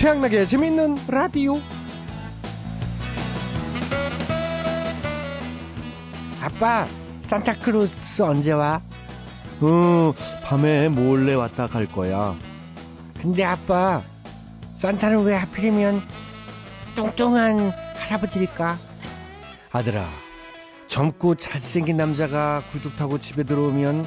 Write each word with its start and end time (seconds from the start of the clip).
최양락의 0.00 0.48
재미있는 0.48 0.96
라디오. 1.08 1.60
아빠, 6.40 6.86
산타크로스 7.24 8.22
언제 8.22 8.52
와? 8.52 8.80
어, 9.60 10.14
밤에 10.42 10.88
몰래 10.88 11.34
왔다 11.34 11.66
갈 11.66 11.84
거야. 11.84 12.34
근데 13.20 13.44
아빠, 13.44 14.02
산타는 14.78 15.22
왜 15.22 15.34
하필이면 15.34 16.00
뚱뚱한 16.96 17.70
할아버지일까? 17.98 18.78
아들아, 19.70 20.08
젊고 20.88 21.34
잘생긴 21.34 21.98
남자가 21.98 22.62
굴뚝 22.72 22.96
타고 22.96 23.18
집에 23.18 23.42
들어오면 23.42 24.06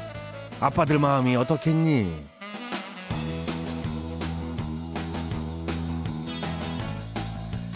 아빠들 0.60 0.98
마음이 0.98 1.36
어떻겠니? 1.36 2.33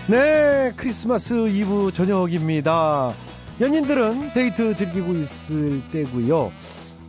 네, 0.09 0.71
크리스마스 0.77 1.49
이브 1.49 1.91
저녁입니다. 1.93 3.13
연인들은 3.59 4.31
데이트 4.33 4.73
즐기고 4.73 5.13
있을 5.15 5.81
때고요. 5.91 6.49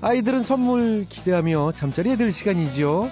아이들은 0.01 0.43
선물 0.43 1.07
기대하며 1.09 1.73
잠자리에 1.77 2.17
들 2.17 2.33
시간이죠. 2.33 3.09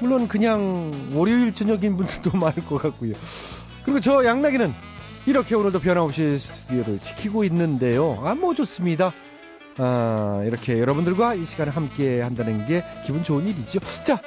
물론 0.00 0.26
그냥 0.26 0.90
월요일 1.12 1.54
저녁인 1.54 1.98
분들도 1.98 2.30
많을 2.38 2.64
것 2.64 2.80
같고요. 2.80 3.12
그리고 3.84 4.00
저 4.00 4.24
양락이는 4.24 4.72
이렇게 5.26 5.54
오늘도 5.54 5.80
변함없이 5.80 6.38
스튜디오를 6.38 6.98
지키고 7.00 7.44
있는데요. 7.44 8.22
아, 8.24 8.34
뭐 8.34 8.54
좋습니다. 8.54 9.12
아, 9.76 10.42
이렇게 10.46 10.78
여러분들과 10.78 11.34
이 11.34 11.44
시간을 11.44 11.76
함께 11.76 12.22
한다는 12.22 12.66
게 12.66 12.82
기분 13.04 13.22
좋은 13.22 13.46
일이죠. 13.46 13.80
자, 14.02 14.18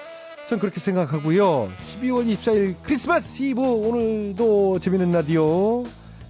전 0.50 0.59
그렇게 0.59 0.80
생각하고요. 0.80 1.70
12월 2.02 2.26
24일 2.38 2.76
크리스마스 2.84 3.44
이브 3.44 3.62
오늘도 3.62 4.80
재밌는 4.80 5.12
라디오 5.12 5.84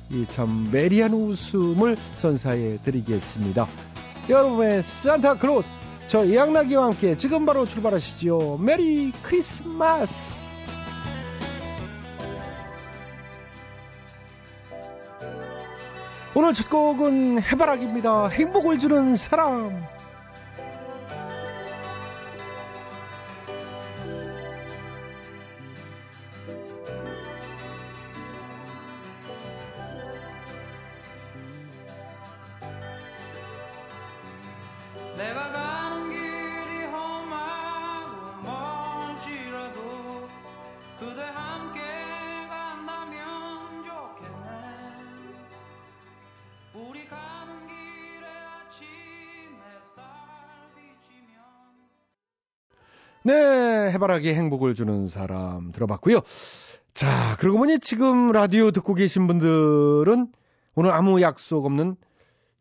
이 0.09 0.25
참 0.29 0.69
merry한 0.71 1.13
웃음을 1.13 1.97
선사해 2.15 2.77
드리겠습니다. 2.83 3.67
여러분의 4.29 4.81
산타클로스 4.81 5.73
저 6.07 6.33
양락이와 6.33 6.85
함께 6.85 7.15
지금 7.17 7.45
바로 7.45 7.65
출발하시죠. 7.65 8.57
Merry 8.61 9.11
Christmas. 9.21 10.47
오늘 16.35 16.53
첫 16.53 16.69
곡은 16.69 17.41
해바라기입니다. 17.41 18.27
행복을 18.29 18.79
주는 18.79 19.15
사람. 19.15 19.83
해바라기 53.97 54.29
행복을 54.33 54.75
주는 54.75 55.07
사람 55.07 55.71
들어봤고요. 55.71 56.21
자, 56.93 57.35
그러고 57.39 57.57
보니 57.57 57.79
지금 57.79 58.31
라디오 58.31 58.69
듣고 58.69 58.93
계신 58.93 59.25
분들은 59.25 60.31
오늘 60.75 60.91
아무 60.91 61.19
약속 61.21 61.65
없는 61.65 61.95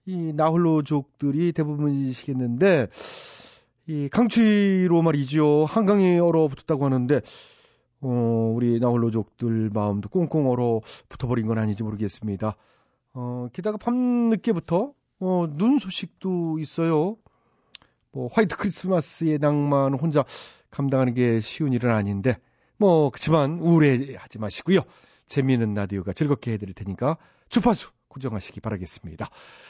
이 0.06 0.32
나홀로족들이 0.34 1.52
대부분이시겠는데 1.52 2.88
이 3.86 4.08
강추위로 4.08 5.02
말이죠. 5.02 5.66
한강이 5.66 6.18
얼어붙었다고 6.18 6.86
하는데 6.86 7.20
어, 8.00 8.52
우리 8.54 8.80
나홀로족들 8.80 9.70
마음도 9.74 10.08
꽁꽁 10.08 10.50
얼어붙어버린 10.50 11.46
건 11.46 11.58
아닌지 11.58 11.82
모르겠습니다. 11.82 12.56
어, 13.12 13.48
게다가 13.52 13.76
밤늦게부터 13.76 14.92
어, 15.20 15.46
눈 15.50 15.78
소식도 15.78 16.58
있어요. 16.60 17.16
뭐 18.12 18.28
화이트 18.32 18.56
크리스마스의 18.56 19.38
낭만 19.38 19.92
혼자 19.92 20.24
감당하는 20.76 21.14
게 21.14 21.40
쉬운 21.40 21.72
일은 21.72 21.90
아닌데 21.90 22.36
뭐 22.76 23.08
그치만 23.08 23.60
우울해하지 23.60 24.38
마시고요. 24.38 24.80
재미있는 25.26 25.72
라디오가 25.72 26.12
즐겁게 26.12 26.52
해드릴 26.52 26.74
테니까 26.74 27.16
주파수 27.48 27.88
고정하시기 28.08 28.60
바라겠습니다. 28.60 29.28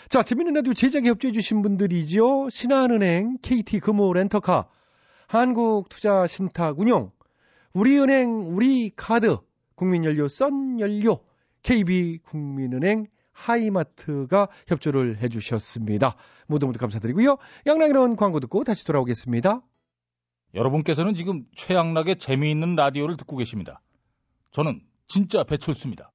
자, 0.09 0.23
재미있는 0.25 0.55
라디오 0.55 0.75
제작에 0.75 1.05
협조해 1.05 1.33
주신 1.33 1.63
분들이죠. 1.63 2.49
신한은행, 2.51 3.39
KT 3.41 3.79
금호 3.81 4.13
렌터카, 4.13 4.69
한국투자신탁운용, 5.29 7.13
우리은행 7.73 8.49
우리카드, 8.49 9.39
국민연료 9.77 10.27
썬연료, 10.27 11.21
KB국민은행 11.63 13.07
하이마트가 13.33 14.49
협조를 14.67 15.19
해주셨습니다. 15.23 16.17
모두 16.49 16.67
모두 16.67 16.79
감사드리고요. 16.81 17.37
양락이는 17.67 18.17
광고 18.17 18.41
듣고 18.41 18.65
다시 18.65 18.85
돌아오겠습니다. 18.85 19.63
여러분께서는 20.57 21.15
지금 21.15 21.45
최양락의 21.55 22.17
재미있는 22.17 22.77
라디오를 22.77 23.19
듣고 23.19 23.37
계십니다. 23.37 23.83
저는 24.53 24.81
진짜 25.07 25.45
배철수입니다. 25.45 26.11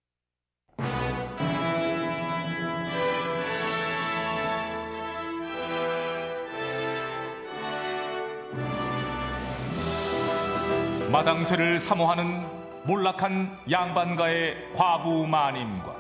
마당쇠를 11.11 11.79
사모하는 11.79 12.43
몰락한 12.87 13.59
양반가의 13.69 14.73
과부 14.73 15.27
마님과 15.27 15.95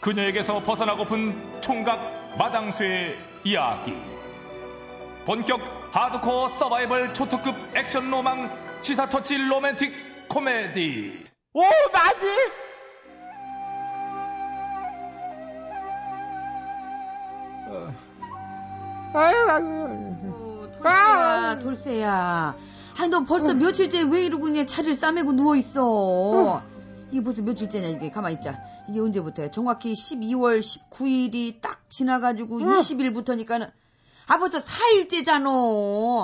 그녀에게서 0.00 0.60
벗어나고픈 0.62 1.62
총각 1.62 2.36
마당쇠의 2.38 3.16
이야기. 3.44 3.94
본격 5.24 5.79
하드코어 5.92 6.48
서바이벌 6.50 7.14
초특급 7.14 7.54
액션 7.76 8.10
로망 8.10 8.50
시사 8.80 9.08
터치 9.08 9.36
로맨틱 9.36 10.28
코미디. 10.28 11.26
오, 11.52 11.60
맞지? 11.92 12.26
아유, 19.12 19.36
아유. 19.48 19.66
어, 20.32 20.70
돌쇠야, 20.72 21.58
돌쇠야. 21.58 22.56
아니, 23.00 23.08
너 23.10 23.24
벌써 23.24 23.54
며칠째 23.54 24.02
왜 24.02 24.26
이러고 24.26 24.44
그냥 24.44 24.66
차를 24.66 24.94
싸매고 24.94 25.32
누워있어? 25.32 26.62
이게 27.10 27.22
벌써 27.22 27.42
며칠째냐, 27.42 27.88
이게. 27.88 28.10
가만히 28.10 28.34
있자. 28.36 28.60
이게 28.88 29.00
언제부터야? 29.00 29.50
정확히 29.50 29.92
12월 29.92 30.60
19일이 30.60 31.60
딱 31.60 31.80
지나가지고 31.88 32.60
20일부터니까는. 32.60 33.70
아, 34.30 34.38
벌써 34.38 34.58
4일째잖아. 34.58 35.46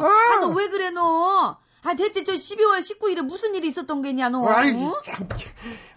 아, 0.03 0.37
너 0.41 0.49
왜 0.51 0.69
그래, 0.69 0.91
너? 0.91 1.59
아, 1.83 1.95
대체 1.95 2.23
저 2.25 2.33
12월 2.33 2.79
19일에 2.79 3.23
무슨 3.23 3.55
일이 3.55 3.69
있었던 3.69 4.03
게냐, 4.03 4.29
너? 4.29 4.47
아이, 4.49 4.73
어? 4.75 5.01
참. 5.05 5.29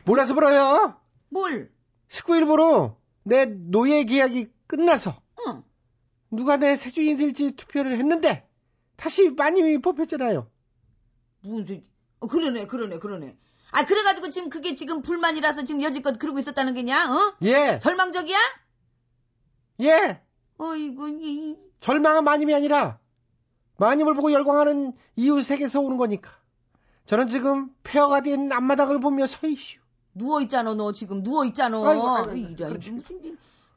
몰라서 0.06 0.34
불어요. 0.34 1.00
뭘? 1.30 1.72
19일부로 2.10 2.96
내 3.24 3.46
노예 3.46 4.04
계약이 4.04 4.52
끝나서 4.68 5.22
응. 5.48 5.64
누가 6.32 6.58
내 6.58 6.76
세주인이 6.76 7.18
될지 7.18 7.56
투표를 7.56 7.92
했는데 7.94 8.48
다시 8.96 9.30
마님이 9.30 9.80
뽑혔잖아요. 9.82 10.50
무슨 11.42 11.66
소리? 11.66 11.84
어, 12.20 12.28
그러네, 12.28 12.66
그러네, 12.66 12.98
그러네. 13.00 13.38
아, 13.72 13.86
그래가지고 13.86 14.30
지금 14.30 14.50
그게 14.50 14.74
지금 14.76 15.02
불만이라서 15.04 15.64
지금 15.64 15.84
여지껏 15.84 16.18
그러고 16.18 16.40
있었다는 16.40 16.74
게냐, 16.74 17.12
어? 17.14 17.36
예, 17.44 17.78
절망적이야? 17.80 18.38
예. 19.82 20.22
어이구, 20.58 21.10
이, 21.22 21.56
절망한 21.80 22.24
마님이 22.24 22.54
아니라 22.54 23.00
마님을 23.78 24.14
보고 24.14 24.32
열광하는 24.32 24.94
이웃에게서 25.16 25.80
오는 25.80 25.98
거니까. 25.98 26.32
저는 27.06 27.28
지금 27.30 27.70
폐허가 27.84 28.22
된 28.22 28.52
앞마당을 28.52 29.00
보며 29.00 29.26
서 29.28 29.48
있슈. 29.48 29.80
누워 30.14 30.42
있잖아, 30.42 30.74
너 30.74 30.92
지금 30.92 31.24
누워 31.24 31.46
있잖아. 31.46 31.78
아이고, 31.78 32.08
아이고, 32.10 32.36
이래. 32.36 32.70
무슨, 32.70 33.04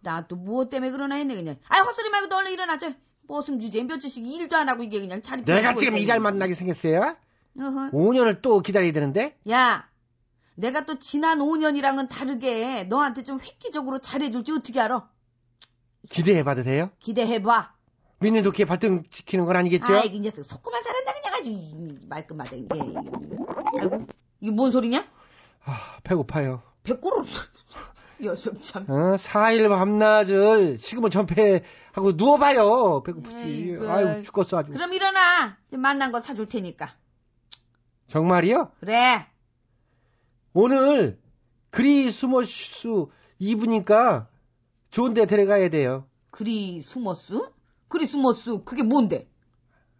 나 0.02 0.26
또 0.26 0.34
무엇 0.37 0.69
때문에 0.70 0.90
그러나 0.90 1.14
했네, 1.14 1.34
그냥. 1.34 1.56
아이, 1.69 1.81
헛소리 1.81 2.10
말고 2.10 2.28
너 2.28 2.38
얼른 2.38 2.52
일어나자. 2.52 2.93
무슨 3.28 3.60
주제, 3.60 3.82
며칠씩 3.84 4.26
일도 4.26 4.56
안 4.56 4.69
하고 4.69 4.82
이게 4.82 5.00
그냥 5.00 5.22
차리 5.22 5.44
내가 5.44 5.75
지금 5.75 5.96
일할 5.96 6.19
만나게 6.19 6.55
생겼어요? 6.55 7.16
어허. 7.58 7.90
5년을 7.93 8.43
또 8.43 8.60
기다려야 8.60 8.93
되는데? 8.93 9.38
야, 9.48 9.88
내가 10.56 10.84
또 10.84 10.98
지난 10.98 11.38
5년이랑은 11.38 12.08
다르게 12.08 12.84
너한테 12.84 13.22
좀 13.22 13.38
획기적으로 13.38 14.00
잘해줄지 14.00 14.52
어떻게 14.52 14.81
알아? 14.81 15.08
기대해봐도 16.10 16.64
돼요? 16.64 16.90
기대해봐. 16.98 17.72
믿는 18.22 18.42
도끼에 18.42 18.64
발등 18.64 19.02
지키는 19.10 19.44
건 19.44 19.56
아니겠죠? 19.56 19.94
아이, 19.94 20.06
이 20.08 20.20
녀석 20.20 20.42
속고만 20.44 20.82
살았나 20.82 21.12
그냥 21.12 21.34
아주 21.34 21.50
이 21.50 21.98
말끝마다 22.08 22.56
이게. 22.56 22.80
아이고, 23.80 24.06
이게 24.40 24.50
뭔 24.50 24.70
소리냐? 24.70 25.06
아, 25.64 25.98
배고파요. 26.04 26.62
배꼽으로 26.82 27.24
녀석 28.20 28.62
참. 28.62 28.84
어, 28.88 29.16
4일 29.16 29.69
밤낮을 29.69 30.78
식으면 30.78 31.10
전폐하고 31.10 32.12
누워봐요. 32.14 33.02
배고프지. 33.02 33.44
에이구. 33.44 33.90
아유, 33.90 34.22
죽겠어, 34.22 34.58
아주. 34.58 34.72
그럼 34.72 34.92
일어나. 34.92 35.58
이제 35.69 35.76
만난 35.76 36.12
거 36.12 36.20
사줄 36.20 36.46
테니까. 36.46 36.94
정말이요? 38.08 38.70
그래. 38.80 39.26
오늘 40.52 41.19
그리스머스 41.70 43.06
이브니까 43.38 44.28
좋은 44.90 45.14
데 45.14 45.24
데려가야 45.26 45.70
돼요. 45.70 46.06
그리스머스? 46.30 47.40
그리스머스 47.92 48.64
그게 48.64 48.82
뭔데? 48.82 49.28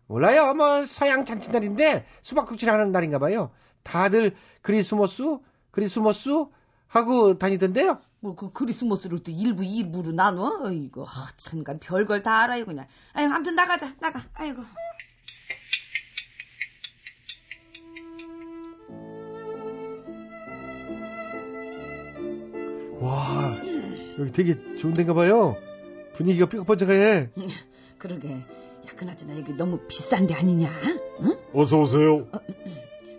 몰라요. 0.07 0.55
뭐 0.55 0.87
서양 0.87 1.27
잔치날인데 1.27 2.07
수박국질 2.23 2.71
하는 2.71 2.91
날인가 2.91 3.19
봐요. 3.19 3.51
다들 3.83 4.35
그리스머스, 4.63 5.39
그리스머스 5.71 6.47
하고 6.87 7.39
다니던데요. 7.39 8.01
뭐그 8.21 8.53
그리스머스를 8.53 9.19
또 9.23 9.31
일부 9.31 9.63
이부로 9.63 10.13
나눠? 10.13 10.63
어이구 10.65 11.03
아, 11.03 11.29
참간 11.37 11.81
별걸 11.81 12.23
다 12.23 12.41
알아요 12.43 12.65
그냥. 12.65 12.87
아유 13.13 13.29
아무튼 13.31 13.55
나가자 13.55 13.95
나가. 14.01 14.23
아이고. 14.35 14.63
와, 23.01 23.57
여기 24.19 24.33
되게 24.33 24.77
좋은 24.77 24.95
데인가 24.95 25.13
봐요. 25.13 25.57
분위기가 26.15 26.47
삐걱번쩍해. 26.47 27.29
그러게. 28.03 28.31
야 28.33 28.91
그나저나 28.97 29.39
여기 29.39 29.53
너무 29.53 29.79
비싼 29.87 30.27
데 30.27 30.35
아니냐? 30.35 30.69
응? 31.21 31.39
어서 31.55 31.79
오세요. 31.79 32.27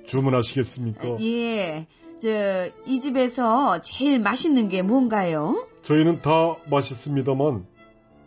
주문하시겠습니까? 0.05 1.19
예. 1.21 1.87
저 2.21 2.71
이 2.85 2.99
집에서 2.99 3.79
제일 3.81 4.19
맛있는 4.19 4.67
게 4.67 4.81
뭔가요? 4.81 5.67
저희는 5.83 6.21
다 6.21 6.57
맛있습니다만 6.69 7.65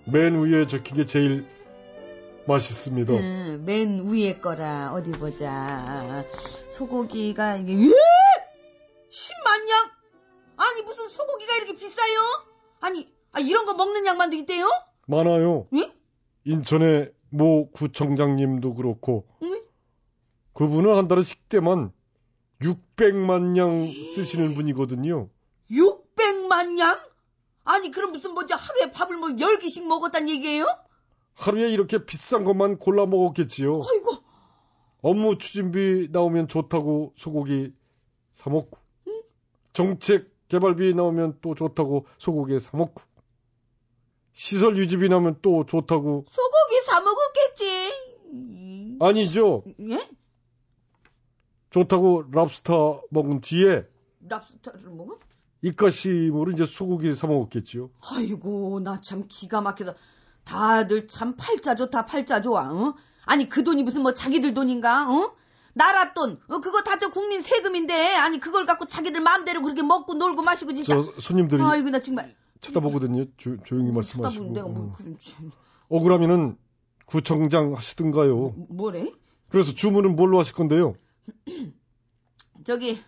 맨 0.07 0.41
위에 0.41 0.67
적힌 0.67 0.97
게 0.97 1.05
제일 1.07 1.47
맛있습니다. 2.47 3.13
음, 3.13 3.63
맨 3.67 4.07
위에 4.07 4.39
거라 4.39 4.93
어디 4.95 5.13
보자. 5.13 6.25
소고기가 6.69 7.57
이게 7.57 7.73
예! 7.75 7.91
10만 9.11 9.71
양? 9.71 9.91
아니 10.57 10.83
무슨 10.83 11.09
소고기가 11.09 11.57
이렇게 11.57 11.75
비싸요? 11.75 12.17
아니 12.81 13.09
아, 13.33 13.41
이런 13.41 13.67
거 13.67 13.75
먹는 13.75 14.07
양반도 14.07 14.37
있대요? 14.37 14.69
많아요. 15.07 15.67
예? 15.75 15.91
인천의 16.47 17.13
모 17.31 17.71
구청장님도 17.73 18.75
그렇고 18.75 19.27
응? 19.43 19.63
그분은 20.55 20.95
한 20.95 21.09
달에 21.09 21.23
식대만 21.23 21.93
600만 22.61 23.57
양 23.59 23.87
쓰시는 24.15 24.55
분이거든요. 24.55 25.29
600만 25.71 26.79
양? 26.79 26.99
아니 27.65 27.91
그럼 27.91 28.13
무슨 28.13 28.33
뭐지 28.33 28.55
하루에 28.55 28.93
밥을 28.93 29.17
뭐 29.19 29.31
10개씩 29.31 29.87
먹었단 29.87 30.31
얘기예요? 30.31 30.67
하루에 31.35 31.69
이렇게 31.71 32.07
비싼 32.07 32.45
것만 32.45 32.79
골라 32.79 33.05
먹었겠지요. 33.07 33.73
아이고 33.73 34.25
업무 35.03 35.39
추진비 35.39 36.09
나오면 36.13 36.49
좋다고 36.49 37.13
소고기 37.17 37.75
사 38.33 38.49
먹고 38.51 38.79
정책 39.73 40.31
개발비 40.49 40.95
나오면 40.95 41.39
또 41.43 41.55
좋다고 41.55 42.07
소고기 42.19 42.59
사 42.61 42.77
먹고 42.77 43.03
시설 44.37 44.77
유지비 44.77 45.09
나오면 45.09 45.39
또 45.41 45.65
좋다고 45.65 46.27
소고기 46.29 46.83
사 46.85 47.01
먹었겠지. 47.01 48.99
아니죠. 49.01 49.65
예? 49.91 50.09
좋다고 51.71 52.25
랍스터 52.33 53.03
먹은 53.11 53.41
뒤에 53.41 53.87
랍스터를 54.29 54.91
먹어? 54.91 55.19
입가심으로 55.63 56.53
이제 56.53 56.67
소고기 56.67 57.15
사 57.15 57.27
먹었겠지요. 57.29 57.89
아이고 58.15 58.81
나 58.81 59.01
참 59.03 59.25
기가 59.27 59.63
막혀서 59.63 59.95
다들 60.45 61.09
참 61.09 61.35
팔자 61.37 61.75
좋다 61.75 62.05
팔자 62.05 62.43
좋아 62.43 62.71
어? 62.71 62.95
아니 63.25 63.49
그 63.49 63.65
돈이 63.65 63.83
무슨 63.85 64.03
뭐 64.03 64.13
자기들 64.13 64.53
돈인가 64.53 65.09
어? 65.11 65.35
나라 65.73 66.13
돈 66.13 66.39
어, 66.49 66.61
그거 66.61 66.83
다 66.83 66.97
저 66.99 67.09
국민 67.09 67.41
세금인데 67.41 68.15
아니 68.17 68.39
그걸 68.39 68.67
갖고 68.67 68.85
자기들 68.87 69.23
마음대로 69.23 69.63
그렇게 69.63 69.83
먹고 69.83 70.13
놀고 70.15 70.43
마시고 70.43 70.75
진짜 70.75 70.95
저 70.95 71.21
손님들이 71.21 71.63
아이고 71.63 71.89
나 71.91 72.01
정말 72.01 72.35
쳐다보거든요. 72.67 73.25
조, 73.37 73.57
조용히 73.65 73.93
쳐다보는 73.93 73.95
말씀하시고. 73.95 74.45
내가 74.53 74.69
뭐 74.69 74.87
어. 74.87 74.93
그런 74.97 75.17
억울하면은 75.89 76.57
구청장 77.07 77.75
하시든가요. 77.75 78.37
뭐, 78.37 78.67
뭐래? 78.69 79.13
그래서 79.49 79.73
주문은 79.73 80.17
뭘로 80.17 80.39
하실 80.39 80.55
건데요? 80.55 80.95
저기 82.65 82.99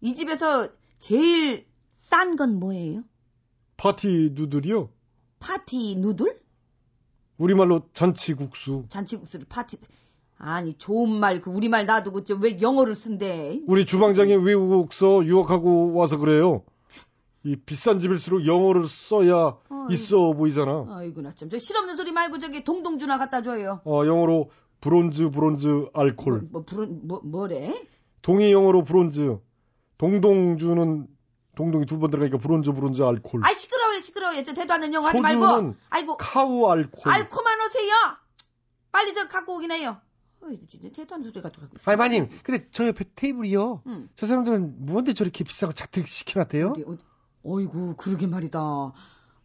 이 0.00 0.14
집에서 0.14 0.68
제일 0.98 1.66
싼 1.96 2.36
건 2.36 2.60
뭐예요? 2.60 3.02
파티 3.76 4.30
누들이요. 4.34 4.88
파티 5.40 5.96
누들? 5.96 6.38
우리말로 7.38 7.88
잔치국수. 7.92 8.84
잔치국수를 8.88 9.46
파티 9.48 9.78
아니 10.38 10.72
좋은 10.74 11.10
말 11.10 11.40
그 11.40 11.50
우리말 11.50 11.86
놔두고 11.86 12.22
저왜 12.24 12.60
영어를 12.60 12.94
쓴대? 12.94 13.60
우리 13.66 13.84
주방장이 13.84 14.34
외국서 14.36 15.24
유학하고 15.24 15.94
와서 15.94 16.18
그래요. 16.18 16.62
이 17.44 17.56
비싼 17.56 17.98
집일수록 17.98 18.46
영어를 18.46 18.84
써야 18.88 19.56
어이. 19.68 19.92
있어 19.94 20.32
보이잖아. 20.32 20.86
아이고 20.88 21.20
나참 21.20 21.50
저 21.50 21.58
실없는 21.58 21.94
소리 21.96 22.10
말고 22.12 22.38
저기 22.38 22.64
동동주나 22.64 23.18
갖다 23.18 23.42
줘요. 23.42 23.80
어, 23.84 24.06
영어로 24.06 24.50
브론즈 24.80 25.30
브론즈 25.30 25.86
알콜. 25.92 26.32
뭐, 26.40 26.48
뭐 26.50 26.62
부른 26.64 27.06
뭐 27.06 27.20
뭐래? 27.22 27.86
동이 28.22 28.50
영어로 28.52 28.82
브론즈. 28.82 29.38
동동주는 29.98 31.06
동동이 31.56 31.86
두 31.86 31.98
번 31.98 32.10
들어가니까 32.10 32.38
브론즈 32.38 32.72
브론즈 32.72 33.02
알콜. 33.02 33.42
아 33.44 33.52
시끄러워요 33.52 34.00
시끄러워요 34.00 34.42
저 34.42 34.52
대도 34.54 34.74
않는 34.74 34.92
영어 34.94 35.08
하지 35.08 35.20
말고 35.20 35.74
아이고 35.90 36.16
카우 36.16 36.66
알콜. 36.68 37.12
알코만 37.12 37.60
오세요 37.60 37.92
빨리 38.90 39.12
저 39.14 39.28
갖고 39.28 39.56
오긴 39.56 39.70
해요 39.70 39.98
어이 40.42 40.58
진짜 40.68 41.14
않는 41.14 41.30
소리 41.30 41.40
갖고 41.42 41.60
가고 41.60 41.74
있어 41.76 41.90
아이, 41.90 41.96
마님, 41.96 42.28
근데 42.42 42.66
저 42.72 42.86
옆에 42.86 43.04
테이블이요. 43.14 43.82
응. 43.86 44.08
저 44.16 44.26
사람들은 44.26 44.86
뭔데 44.86 45.12
저렇게 45.14 45.44
비싼 45.44 45.68
걸 45.68 45.74
자택 45.74 46.08
시켜놨대요? 46.08 46.70
어디 46.70 46.82
어디 46.86 47.02
어이구 47.44 47.96
그러게 47.96 48.26
말이다 48.26 48.92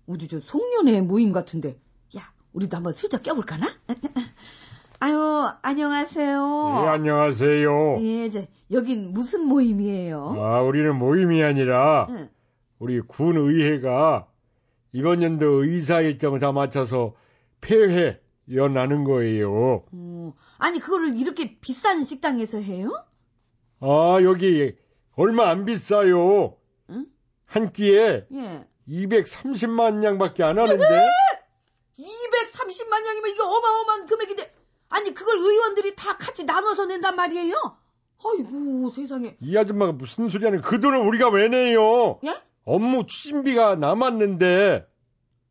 어디 0.08 0.28
저 0.28 0.40
송년회 0.40 1.02
모임 1.02 1.32
같은데 1.32 1.80
야 2.18 2.22
우리도 2.54 2.78
한번 2.78 2.94
슬쩍 2.94 3.22
껴볼까나? 3.24 3.68
아유 5.02 5.48
안녕하세요 5.62 6.76
예, 6.84 6.88
안녕하세요. 6.88 7.98
예, 8.02 8.30
저 8.30 8.42
여긴 8.72 9.14
무슨 9.14 9.46
모임이에요? 9.48 10.36
아, 10.38 10.62
우리는 10.62 10.94
모임이 10.98 11.42
아니라 11.44 12.08
응. 12.10 12.30
우리 12.80 13.00
군의회가 13.00 14.28
이번 14.92 15.22
연도 15.22 15.64
의사 15.64 16.02
일정을 16.02 16.40
다 16.40 16.52
맞춰서 16.52 17.14
폐회 17.62 18.20
연하는 18.52 19.04
거예요. 19.06 19.84
어, 19.92 20.34
아니 20.58 20.80
그거를 20.80 21.18
이렇게 21.20 21.58
비싼 21.60 22.04
식당에서 22.04 22.60
해요? 22.60 22.92
아, 23.80 24.20
여기 24.24 24.76
얼마 25.16 25.50
안 25.50 25.66
비싸요. 25.66 26.56
응? 27.56 27.62
한 27.64 27.72
끼에 27.74 28.26
예. 28.32 28.68
230만 28.88 30.04
양밖에 30.04 30.44
안 30.44 30.58
하는데 30.58 31.08
230만 32.00 33.06
양이면 33.06 33.32
이게 33.32 33.42
어마어마한 33.42 34.06
금액인데 34.06 34.54
아니 34.90 35.14
그걸 35.14 35.38
의원들이 35.38 35.96
다 35.96 36.18
같이 36.18 36.46
나눠서 36.46 36.86
낸단 36.86 37.16
말이에요? 37.16 37.54
아이고 38.24 38.90
세상에 38.92 39.38
이 39.42 39.58
아줌마가 39.58 39.92
무슨 39.94 40.30
소리 40.30 40.46
하는 40.46 40.62
그 40.62 40.80
돈을 40.80 40.98
우리가 41.00 41.30
왜 41.30 41.48
내요? 41.48 42.20
예? 42.26 42.36
업무 42.66 43.06
추진비가 43.06 43.76
남았는데 43.76 44.86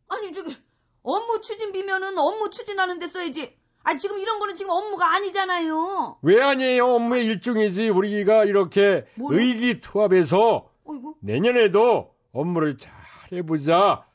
아니 0.08 0.32
저기 0.32 0.56
업무 1.02 1.40
추진비면은 1.40 2.18
업무 2.18 2.50
추진하는 2.50 2.98
데 2.98 3.06
써야지 3.06 3.56
아 3.84 3.96
지금 3.96 4.18
이런 4.18 4.38
거는 4.38 4.54
지금 4.54 4.70
업무가 4.70 5.14
아니잖아요 5.14 6.18
왜 6.22 6.42
아니에요? 6.42 6.86
업무의 6.86 7.24
일종이지 7.26 7.88
우리가 7.88 8.44
이렇게 8.44 9.06
뭐요? 9.14 9.38
의기투합해서 9.38 10.67
어이구 10.88 11.16
내년에도 11.20 12.14
업무를 12.32 12.78
잘 12.78 12.92
해보자 13.32 14.06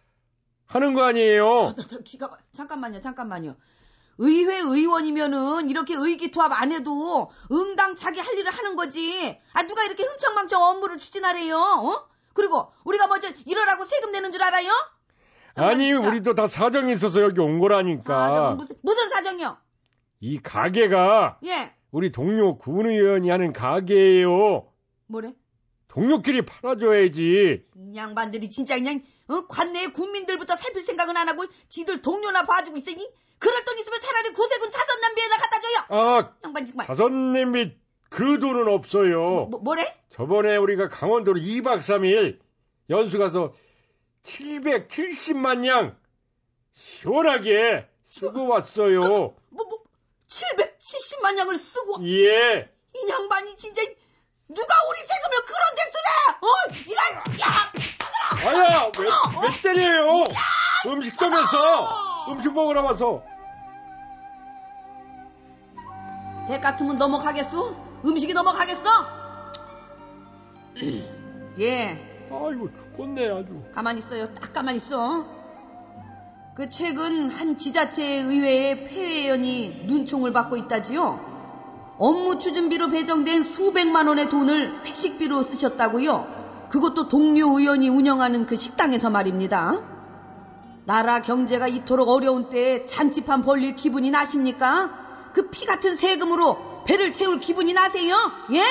하는 0.65 0.93
거 0.93 1.03
아니에요? 1.03 1.47
아, 1.47 1.75
나, 1.75 1.85
저 1.87 1.99
기가 1.99 2.27
막- 2.27 2.39
잠깐만요 2.51 2.99
잠깐만요 2.99 3.55
의회 4.17 4.57
의원이면은 4.59 5.69
이렇게 5.69 5.95
의기투합 5.95 6.51
안 6.61 6.71
해도 6.71 7.29
응당 7.51 7.95
자기 7.95 8.19
할 8.19 8.37
일을 8.37 8.51
하는 8.51 8.75
거지 8.75 9.39
아 9.53 9.63
누가 9.63 9.83
이렇게 9.83 10.03
흥청망청 10.03 10.61
업무를 10.61 10.97
추진하래요 10.97 11.57
어? 11.57 12.07
그리고 12.33 12.71
우리가 12.85 13.07
먼저 13.07 13.29
이러라고 13.45 13.85
세금 13.85 14.11
내는 14.11 14.31
줄 14.31 14.41
알아요? 14.43 14.71
아니 15.55 15.89
진짜. 15.89 16.07
우리도 16.07 16.33
다 16.33 16.47
사정이 16.47 16.91
있어서 16.93 17.21
여기 17.21 17.39
온 17.39 17.59
거라니까 17.59 18.27
사정 18.29 18.57
무슨, 18.57 18.75
무슨 18.81 19.09
사정이요? 19.09 19.57
이 20.21 20.39
가게가 20.41 21.37
예 21.45 21.73
우리 21.91 22.11
동료 22.11 22.57
군의원이 22.57 23.29
하는 23.29 23.53
가게예요 23.53 24.67
뭐래? 25.07 25.33
동료끼리 25.93 26.43
팔아줘야지 26.43 27.63
이 27.75 27.95
양반들이 27.95 28.49
진짜 28.49 28.75
그냥 28.75 29.01
어? 29.27 29.45
관내의 29.47 29.93
국민들부터 29.93 30.55
살필 30.55 30.81
생각은 30.81 31.15
안 31.15 31.29
하고 31.29 31.45
지들 31.69 32.01
동료나 32.01 32.43
봐주고 32.43 32.77
있으니 32.77 33.07
그럴 33.37 33.63
돈 33.63 33.77
있으면 33.77 33.99
차라리 33.99 34.33
구세군 34.33 34.71
자선 34.71 35.01
남비에다 35.01 35.35
갖다 35.37 35.59
줘요 35.61 35.99
아 36.01 36.33
양반 36.43 36.65
정말 36.65 36.87
자선 36.87 37.33
냄비 37.33 37.77
그 38.09 38.39
돈은 38.39 38.67
없어요. 38.67 39.47
뭐, 39.49 39.59
뭐 39.59 39.75
래? 39.75 39.83
저번에 40.11 40.55
우리가 40.55 40.87
강원도로 40.89 41.39
2박 41.39 41.79
3일 41.79 42.39
연수 42.91 43.17
가서 43.17 43.53
770만 44.23 45.65
양 45.65 45.97
시원하게 46.75 47.87
쓰고 48.05 48.47
왔어요. 48.47 48.99
뭐, 48.99 49.35
뭐, 49.49 49.83
770만 50.27 51.39
양을 51.39 51.57
쓰고, 51.57 52.07
예. 52.07 52.69
이 52.95 53.09
양반이 53.09 53.55
진짜, 53.55 53.81
누가 54.49 54.73
우리 54.89 54.99
세금을 54.99 55.35
그런 55.45 55.61
데 55.75 55.81
쓰래! 55.91 56.07
어, 56.41 56.47
이런, 56.85 56.99
야! 57.41 57.47
아야, 58.45 58.91
왜, 58.99 59.03
왜 59.41 59.61
때려요? 59.61 60.23
음식 60.87 61.17
점에서 61.17 62.31
음식 62.31 62.53
먹으러 62.53 62.83
와서. 62.83 63.23
대 66.47 66.59
같으면 66.59 66.97
넘어가겠소? 66.97 68.01
음식이 68.05 68.33
넘어가겠어? 68.33 68.89
예, 71.59 72.27
아이고, 72.29 72.69
죽겠네, 72.75 73.29
아주. 73.29 73.63
가만히 73.73 73.99
있어요. 73.99 74.33
딱 74.33 74.51
가만히 74.51 74.77
있어. 74.77 75.25
그 76.55 76.69
최근 76.69 77.29
한 77.29 77.55
지자체 77.55 78.03
의회의 78.05 78.83
폐회원이 78.83 79.85
눈총을 79.85 80.33
받고 80.33 80.57
있다지요. 80.57 81.32
업무 82.03 82.37
추진비로 82.37 82.89
배정된 82.89 83.43
수백만 83.43 84.07
원의 84.07 84.27
돈을 84.27 84.81
회식비로 84.85 85.41
쓰셨다고요. 85.41 86.67
그것도 86.69 87.07
동료 87.07 87.57
의원이 87.57 87.87
운영하는 87.87 88.45
그 88.45 88.57
식당에서 88.57 89.09
말입니다. 89.09 89.81
나라 90.83 91.21
경제가 91.21 91.69
이토록 91.69 92.09
어려운 92.09 92.49
때에 92.49 92.83
잔치판 92.83 93.41
벌릴 93.41 93.75
기분이 93.75 94.11
나십니까? 94.11 95.31
그 95.33 95.49
피 95.49 95.65
같은 95.65 95.95
세금으로 95.95 96.83
배를 96.85 97.13
채울 97.13 97.39
기분이 97.39 97.71
나세요? 97.71 98.17
예? 98.51 98.63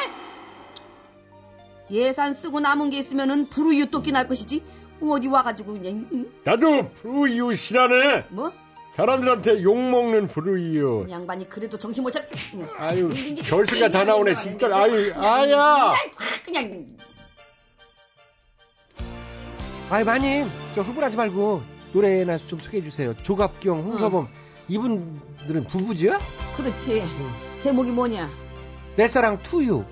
예산 1.91 2.35
쓰고 2.35 2.61
남은 2.61 2.91
게 2.91 2.99
있으면은 2.99 3.47
불우이웃 3.49 3.91
돕기 3.91 4.12
날 4.12 4.29
것이지. 4.29 4.62
어디 5.01 5.29
와가지고 5.29 5.73
그냥 5.73 6.07
응? 6.12 6.31
나도 6.45 6.91
불우이웃 7.01 7.57
싫어하네. 7.57 8.27
뭐? 8.29 8.53
사람들한테 8.93 9.63
욕먹는 9.63 10.29
불우이웃. 10.29 11.09
양반이 11.11 11.49
그래도 11.49 11.79
정신 11.79 12.03
못 12.03 12.11
차려. 12.11 12.27
예. 12.57 12.67
아유, 12.77 13.09
결승가 13.43 13.89
다 13.91 14.05
나오네, 14.05 14.35
진짜. 14.35 14.69
아유, 14.71 15.13
아야! 15.17 15.93
그냥 16.45 16.87
아이 19.91 20.05
마님 20.05 20.47
저 20.75 20.83
흥분하지 20.83 21.17
말고 21.17 21.63
노래나 21.93 22.37
좀 22.47 22.59
소개해 22.59 22.83
주세요. 22.85 23.15
조갑경, 23.23 23.81
홍서범 23.83 24.29
이분들은 24.69 25.65
부부지요? 25.65 26.19
그렇지. 26.57 27.03
제목이 27.61 27.91
뭐냐? 27.93 28.31
내 28.97 29.09
사랑 29.09 29.43
투유. 29.43 29.85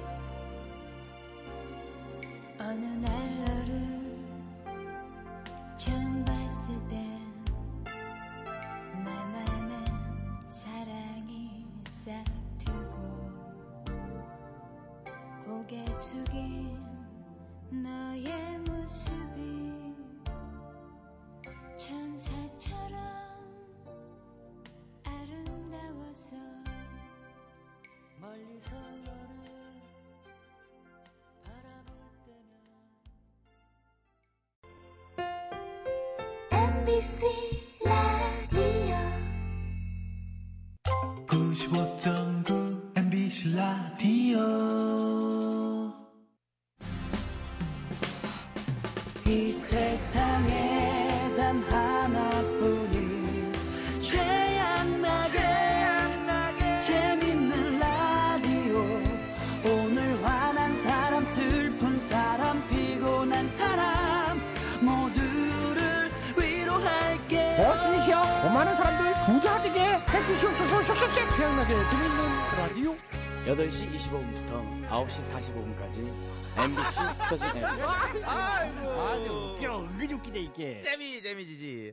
터진 77.30 77.46
앱. 77.58 77.64
아주 77.64 79.54
웃겨 79.56 79.80
은근히 79.82 80.14
웃기네 80.14 80.40
이게 80.40 80.80
재미 80.80 81.22
재미지지. 81.22 81.92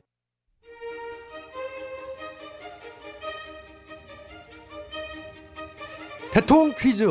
대통 6.32 6.74
퀴즈. 6.76 7.04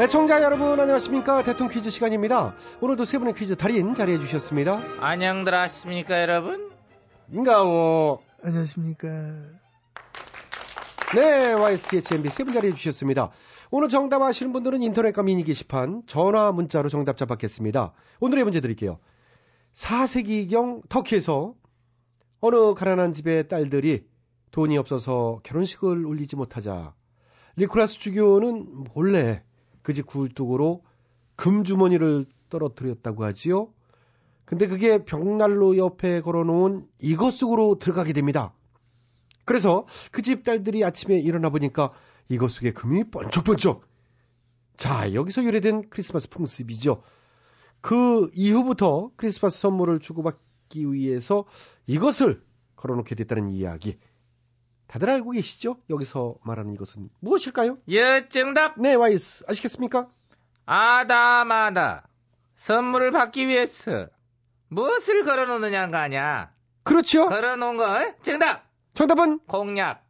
애청자 0.00 0.42
여러분 0.42 0.80
안녕하십니까 0.80 1.42
대통 1.42 1.68
퀴즈 1.68 1.90
시간입니다. 1.90 2.54
오늘도 2.80 3.04
세 3.04 3.18
분의 3.18 3.34
퀴즈 3.34 3.56
달인 3.56 3.94
자리해 3.94 4.18
주셨습니다. 4.20 4.80
안녕들 5.00 5.54
하십니까 5.54 6.22
여러분? 6.22 6.70
인가오. 7.30 8.22
안녕하십니까. 8.42 9.08
네, 11.14 11.54
YSTHMB 11.54 12.28
세분 12.28 12.52
자리해 12.52 12.74
주셨습니다. 12.74 13.30
오늘 13.70 13.88
정답 13.88 14.20
아시는 14.20 14.52
분들은 14.52 14.82
인터넷과 14.82 15.22
미니 15.22 15.42
게시판, 15.42 16.02
전화, 16.06 16.52
문자로 16.52 16.90
정답자 16.90 17.24
받겠습니다. 17.24 17.94
오늘의 18.20 18.44
문제 18.44 18.60
드릴게요. 18.60 18.98
4세기경 19.72 20.86
터키에서 20.90 21.54
어느 22.40 22.74
가난한 22.74 23.14
집의 23.14 23.48
딸들이 23.48 24.04
돈이 24.50 24.76
없어서 24.76 25.40
결혼식을 25.44 26.04
올리지 26.04 26.36
못하자 26.36 26.94
니콜라스 27.56 27.98
주교는 27.98 28.84
몰래 28.94 29.42
그 29.82 29.94
집 29.94 30.06
굴뚝으로 30.06 30.84
금주머니를 31.36 32.26
떨어뜨렸다고 32.50 33.24
하지요. 33.24 33.72
근데 34.44 34.66
그게 34.66 35.04
벽난로 35.04 35.78
옆에 35.78 36.20
걸어놓은 36.20 36.86
이것 37.00 37.30
속으로 37.32 37.78
들어가게 37.78 38.12
됩니다. 38.12 38.52
그래서 39.48 39.86
그 40.12 40.20
집 40.20 40.44
딸들이 40.44 40.84
아침에 40.84 41.18
일어나 41.18 41.48
보니까 41.48 41.92
이것 42.28 42.50
속에 42.50 42.72
금이 42.74 43.04
번쩍번쩍. 43.10 43.82
자, 44.76 45.14
여기서 45.14 45.42
유래된 45.42 45.88
크리스마스 45.88 46.28
풍습이죠. 46.28 47.02
그 47.80 48.30
이후부터 48.34 49.10
크리스마스 49.16 49.58
선물을 49.60 50.00
주고받기 50.00 50.92
위해서 50.92 51.46
이것을 51.86 52.42
걸어놓게 52.76 53.14
됐다는 53.14 53.48
이야기. 53.48 53.98
다들 54.86 55.08
알고 55.08 55.30
계시죠? 55.30 55.78
여기서 55.88 56.36
말하는 56.44 56.74
이것은 56.74 57.08
무엇일까요? 57.20 57.78
예, 57.88 58.28
정답. 58.28 58.78
네, 58.78 58.94
와이스. 58.94 59.44
아시겠습니까? 59.48 60.06
아다마다. 60.66 62.06
선물을 62.56 63.12
받기 63.12 63.48
위해서 63.48 64.08
무엇을 64.68 65.24
걸어놓느냐는 65.24 65.90
거 65.90 65.96
아니야. 65.96 66.52
그렇죠. 66.82 67.26
걸어놓은 67.28 67.78
거, 67.78 67.84
어? 67.84 68.14
정답. 68.22 68.67
정답은 69.02 69.38
공약. 69.46 70.02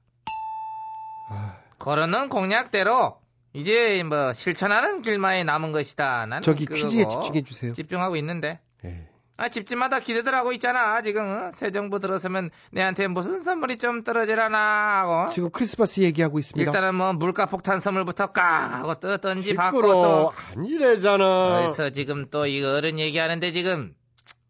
아, 1.28 1.56
걸어놓은 1.78 2.30
공약대로 2.30 3.18
이제 3.52 4.02
뭐 4.02 4.32
실천하는 4.32 5.02
길만이 5.02 5.44
남은 5.44 5.72
것이다. 5.72 6.24
나는 6.24 6.40
저기 6.42 6.64
퀴즈에 6.64 7.06
집중해 7.06 7.42
주세요. 7.42 7.74
집중하고 7.74 8.16
있는데. 8.16 8.60
예. 8.86 9.06
아, 9.36 9.50
집집마다 9.50 10.00
기대들 10.00 10.34
하고 10.34 10.52
있잖아. 10.52 11.02
지금 11.02 11.28
어? 11.28 11.50
새 11.52 11.70
정부 11.70 12.00
들어서면 12.00 12.48
내한테 12.72 13.08
무슨 13.08 13.40
선물이 13.42 13.76
좀 13.76 14.04
떨어지려나 14.04 14.58
하고. 15.00 15.30
지금 15.32 15.50
크리스마스 15.50 16.00
얘기하고 16.00 16.38
있습니다. 16.38 16.70
일단은 16.70 16.94
뭐 16.94 17.12
물가 17.12 17.44
폭탄 17.44 17.80
선물부터 17.80 18.28
까 18.28 18.78
하고 18.78 18.94
떴던지 18.94 19.54
받고. 19.54 19.82
또 19.82 20.32
아니래잖아. 20.56 21.58
그래서 21.60 21.90
지금 21.90 22.30
또 22.30 22.46
이 22.46 22.64
어른 22.64 22.98
얘기하는데 22.98 23.52
지금 23.52 23.94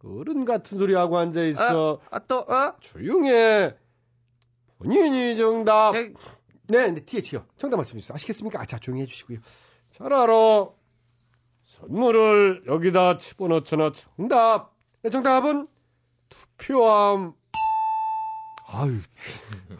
어른 0.04 0.45
같은 0.45 0.78
소리 0.78 0.95
하고 0.95 1.18
앉아 1.18 1.42
있어. 1.42 1.99
아, 2.12 2.21
또 2.21 2.38
어? 2.38 2.75
조용해. 2.78 3.75
본인이 4.78 5.37
정답. 5.37 5.92
저, 5.92 5.99
네, 6.68 6.90
네, 6.90 7.00
TH요. 7.04 7.47
정답 7.56 7.76
말씀해 7.78 8.00
주세요. 8.00 8.14
아시겠습니까? 8.14 8.61
아, 8.61 8.66
자, 8.66 8.78
조용히 8.78 9.02
해주시고요. 9.02 9.38
잘 9.90 10.12
알아. 10.12 10.68
선물을 11.64 12.64
여기다 12.66 13.16
집어넣잖아. 13.16 13.90
정답. 13.92 14.75
네, 15.02 15.11
정답은 15.11 15.68
투표함. 16.28 17.35
아유, 18.70 18.99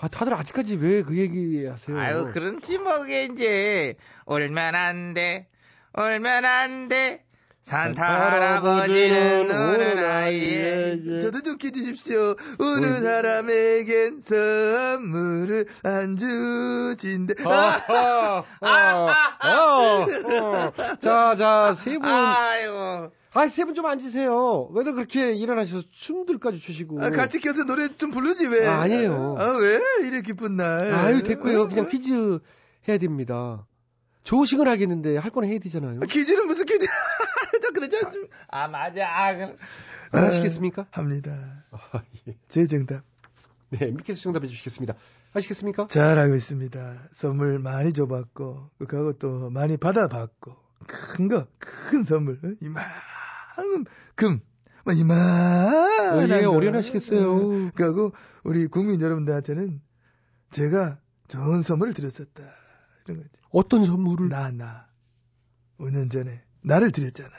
아, 0.01 0.09
다들 0.09 0.33
아직까지 0.33 0.77
왜 0.77 1.03
그 1.03 1.17
얘기 1.19 1.67
하세요? 1.67 1.99
아유, 1.99 2.31
그런지 2.33 2.79
뭐게 2.79 3.25
이제 3.25 3.97
울면 4.27 4.75
안 4.75 5.13
돼. 5.15 5.49
울면 5.97 6.45
안 6.47 6.89
돼. 6.89 7.25
산타 7.63 8.03
할아버지는 8.33 9.51
우는 9.51 9.99
아이에게 9.99 11.19
저도 11.19 11.43
좀 11.43 11.59
끼주십시오. 11.59 12.35
어느 12.59 13.01
사람에겐 13.01 14.21
선물을 14.21 15.67
안 15.83 16.17
주진대. 16.17 17.35
아하, 17.45 18.45
아, 18.63 19.37
아, 19.41 19.49
어. 19.51 20.07
자, 20.99 21.35
자, 21.37 21.75
세 21.75 21.99
분. 21.99 22.09
아이고. 22.09 23.13
아, 23.35 23.47
세 23.47 23.65
분 23.67 23.75
좀 23.75 23.85
앉으세요. 23.85 24.71
왜들 24.73 24.95
그렇게 24.95 25.35
일어나셔서 25.35 25.85
춤들까지 25.93 26.61
추시고. 26.61 27.03
아, 27.05 27.11
같이 27.11 27.39
껴서 27.39 27.65
노래 27.65 27.89
좀 27.99 28.11
부르지 28.11 28.47
왜? 28.47 28.67
아, 28.67 28.81
아니에요. 28.81 29.35
아, 29.39 29.45
왜? 29.45 30.09
이래 30.09 30.23
기쁜 30.23 30.57
날. 30.57 30.91
아유, 30.95 31.23
됐고요. 31.23 31.63
어? 31.65 31.69
그냥 31.69 31.87
퀴즈 31.89 32.39
해야 32.89 32.97
됩니다. 32.97 33.67
건 34.59 34.69
알겠는데, 34.69 35.17
할 35.17 35.31
거는 35.31 35.49
해야 35.49 35.59
되잖아요. 35.59 36.01
아, 36.03 36.07
퀴즈는 36.07 36.47
무슨 36.47 36.67
퀴즈? 36.67 36.87
저 37.79 37.89
그러지 37.89 37.97
않습니다. 38.05 38.37
아, 38.49 38.69
맞아. 38.69 39.07
아, 39.09 39.37
그, 39.37 39.57
안 40.13 40.25
하시겠습니까? 40.25 40.87
합니다. 40.91 41.65
아, 41.71 42.03
예. 42.27 42.37
제 42.49 42.67
정답. 42.67 43.03
네, 43.71 43.91
믿겠어 43.91 44.21
정답해 44.21 44.47
주시겠습니다. 44.49 44.95
하시겠습니까? 45.33 45.87
잘 45.89 46.19
알고 46.19 46.35
있습니다. 46.35 47.09
선물 47.13 47.59
많이 47.59 47.93
줘봤고, 47.93 48.71
그거 48.79 49.13
또 49.19 49.51
많이 49.51 49.77
받아봤고, 49.77 50.57
큰 50.87 51.29
거, 51.29 51.47
큰 51.59 52.03
선물, 52.03 52.41
어? 52.43 52.49
이만큼, 52.61 53.85
금, 54.15 54.41
뭐 54.85 54.95
이만한. 54.95 56.19
어, 56.19 56.37
예, 56.37 56.43
거. 56.43 56.51
오련하시겠어요. 56.51 57.73
그하고, 57.73 58.13
우리 58.43 58.67
국민 58.67 59.01
여러분들한테는 59.01 59.81
제가 60.51 60.99
좋은 61.29 61.63
선물을 61.63 61.93
드렸었다. 61.93 62.43
이런 63.05 63.19
거지. 63.19 63.31
어떤 63.51 63.85
선물을? 63.85 64.31
나, 64.31 64.51
나. 64.51 64.89
5년 65.79 66.11
전에 66.11 66.43
나를 66.63 66.91
드렸잖아. 66.91 67.31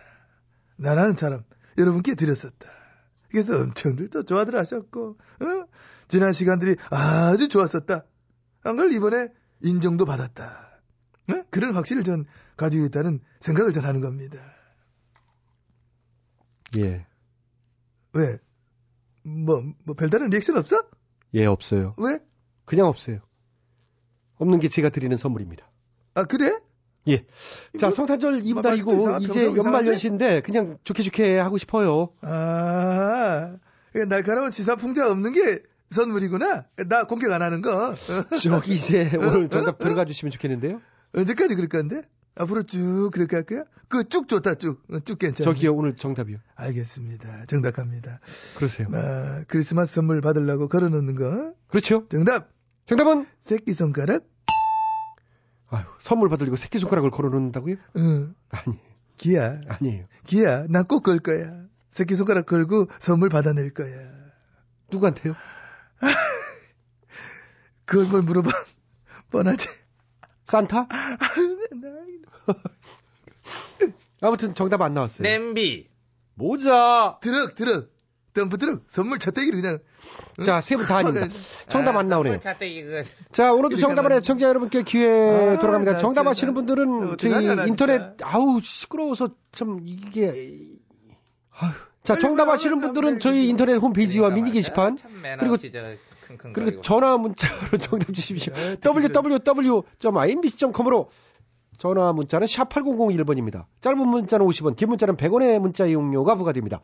나라는 0.80 1.16
사람, 1.16 1.44
여러분께 1.78 2.16
드렸었다. 2.16 2.70
그래서 3.30 3.62
엄청들 3.62 4.10
또 4.10 4.24
좋아들 4.24 4.56
하셨고, 4.58 5.18
어? 5.42 5.68
지난 6.08 6.34
시간들이 6.34 6.78
아주 6.90 7.48
좋았었다. 7.48 8.06
한걸 8.62 8.94
이번에 8.94 9.28
인정도 9.62 10.06
받았다. 10.06 10.82
어? 11.30 11.44
그런 11.52 11.76
확신을 11.76 12.04
전 12.04 12.26
가지고 12.58 12.86
있다는 12.86 13.20
생각을 13.40 13.74
전 13.74 13.86
하는 13.86 14.02
겁니다. 14.02 14.40
예. 16.78 17.06
왜? 18.14 18.38
뭐, 19.24 19.62
뭐, 19.86 19.96
별다른 19.96 20.30
리액션 20.30 20.58
없어? 20.58 20.84
예, 21.36 21.46
없어요. 21.46 21.94
왜? 21.98 22.20
그냥 22.66 22.88
없어요. 22.88 23.20
없는 24.38 24.60
게 24.60 24.70
제가 24.70 24.90
드리는 24.90 25.16
선물입니다. 25.16 25.70
아, 26.16 26.24
그래? 26.24 26.60
예. 27.10 27.26
자, 27.78 27.88
뭐, 27.88 27.92
성탄절 27.92 28.42
이상하- 28.46 29.20
이제 29.20 29.46
연말? 29.56 29.86
연시인데, 29.88 30.42
그냥 30.42 30.78
좋게 30.84 31.04
좋게 31.04 31.38
하고 31.40 31.58
싶어요. 31.58 32.10
아, 32.22 33.56
날카로운 34.08 34.52
지사 34.52 34.76
풍자 34.76 35.10
없는 35.10 35.34
게 35.34 35.60
선물이구나? 35.90 36.66
나 36.88 37.04
공격 37.06 37.32
안 37.32 37.42
하는 37.42 37.62
거. 37.62 37.90
어? 37.92 37.96
저기 38.64 38.74
이제 38.74 39.12
오늘 39.18 39.50
정답 39.50 39.80
들어가 39.80 40.06
주시면 40.06 40.32
좋겠는데요? 40.32 40.82
언제까지 41.16 41.56
그럴 41.56 41.68
건데? 41.70 42.04
앞으로 42.36 42.64
쭉 42.64 43.10
그렇게 43.12 43.36
할 43.36 43.44
거야? 43.44 43.64
그쭉 43.90 44.28
좋다, 44.28 44.54
쭉. 44.56 44.82
어, 44.94 45.00
쭉 45.00 45.18
괜찮아. 45.18 45.44
저기요, 45.46 45.74
오늘 45.74 45.96
정답이요. 45.96 46.38
알겠습니다. 46.56 47.46
정답합니다. 47.48 48.20
그러세요. 48.56 48.88
아, 48.94 49.44
크리스마스 49.48 49.96
선물 49.96 50.22
받으려고 50.22 50.68
걸어놓는 50.70 51.16
거. 51.16 51.54
그렇죠? 51.68 52.08
정답! 52.10 52.50
정답은? 52.86 53.26
새끼손가락? 53.40 54.24
아유, 55.72 55.84
선물 56.00 56.30
받으려고 56.30 56.56
새끼손가락을 56.56 57.12
걸어놓는다고요? 57.12 57.76
응. 57.98 58.36
아니에요. 58.50 58.82
기야. 59.18 59.62
아니에요. 59.68 60.06
기야. 60.26 60.66
난 60.70 60.86
꼭 60.88 61.02
걸 61.04 61.20
거야. 61.20 61.66
새끼손가락 61.92 62.46
걸고 62.46 62.88
선물 63.00 63.30
받아낼 63.30 63.74
거야. 63.74 64.10
누구한테요? 64.92 65.36
그걸 67.86 68.06
뭘 68.08 68.22
물어봐. 68.24 68.50
뻔하지. 69.32 69.68
산타? 70.46 70.88
아무튼 74.22 74.54
정답 74.56 74.82
안 74.82 74.94
나왔어요. 74.94 75.24
냄비. 75.24 75.90
모자! 76.36 77.18
트럭, 77.22 77.56
트럭. 77.56 77.92
덤프 78.40 78.58
트럭. 78.58 78.82
선물 78.88 79.20
첫대기를 79.20 79.62
그냥. 79.62 79.80
응? 80.40 80.44
자, 80.44 80.60
세 80.62 80.76
분 80.78 80.86
다 80.88 80.98
아닙니다. 80.98 81.28
정답 81.70 81.96
안 81.98 82.08
나오네요. 82.08 82.34
그. 82.40 83.04
자, 83.32 83.54
오늘도 83.54 83.78
정답을 83.78 84.12
해 84.12 84.16
난- 84.16 84.24
청자 84.24 84.48
여러분께 84.48 84.84
기회 84.84 85.08
아, 85.10 85.60
돌아갑니다. 85.60 85.94
나 85.94 85.98
정답 86.00 86.26
아시는 86.28 86.54
분들은 86.54 87.18
저희 87.18 87.46
나 87.56 87.66
인터넷, 87.66 87.98
진짜. 88.18 88.26
아우, 88.28 88.60
시끄러워서 88.62 89.30
참 89.52 89.82
이게, 89.86 90.30
아유. 91.60 91.72
자, 92.04 92.18
정답 92.18 92.50
아시는 92.50 92.80
분들은 92.80 93.20
저희 93.20 93.50
인터넷 93.50 93.76
홈페이지와 93.76 94.30
미니 94.32 94.52
게시판, 94.52 94.98
그리고 95.40 95.58
그리고 96.54 96.82
전화 96.82 97.18
문자로 97.18 97.78
정답 97.82 98.14
주십시오. 98.14 98.54
야, 98.54 98.76
www.imbc.com으로 100.02 101.10
전화 101.78 102.12
문자는 102.14 102.48
샵 102.48 102.70
8001번입니다. 102.70 103.66
짧은 103.82 103.98
문자는 103.98 104.46
50원, 104.46 104.76
긴 104.76 104.90
문자는 104.90 105.16
100원의 105.18 105.60
문자 105.60 105.86
이용료가 105.86 106.36
부과됩니다. 106.36 106.82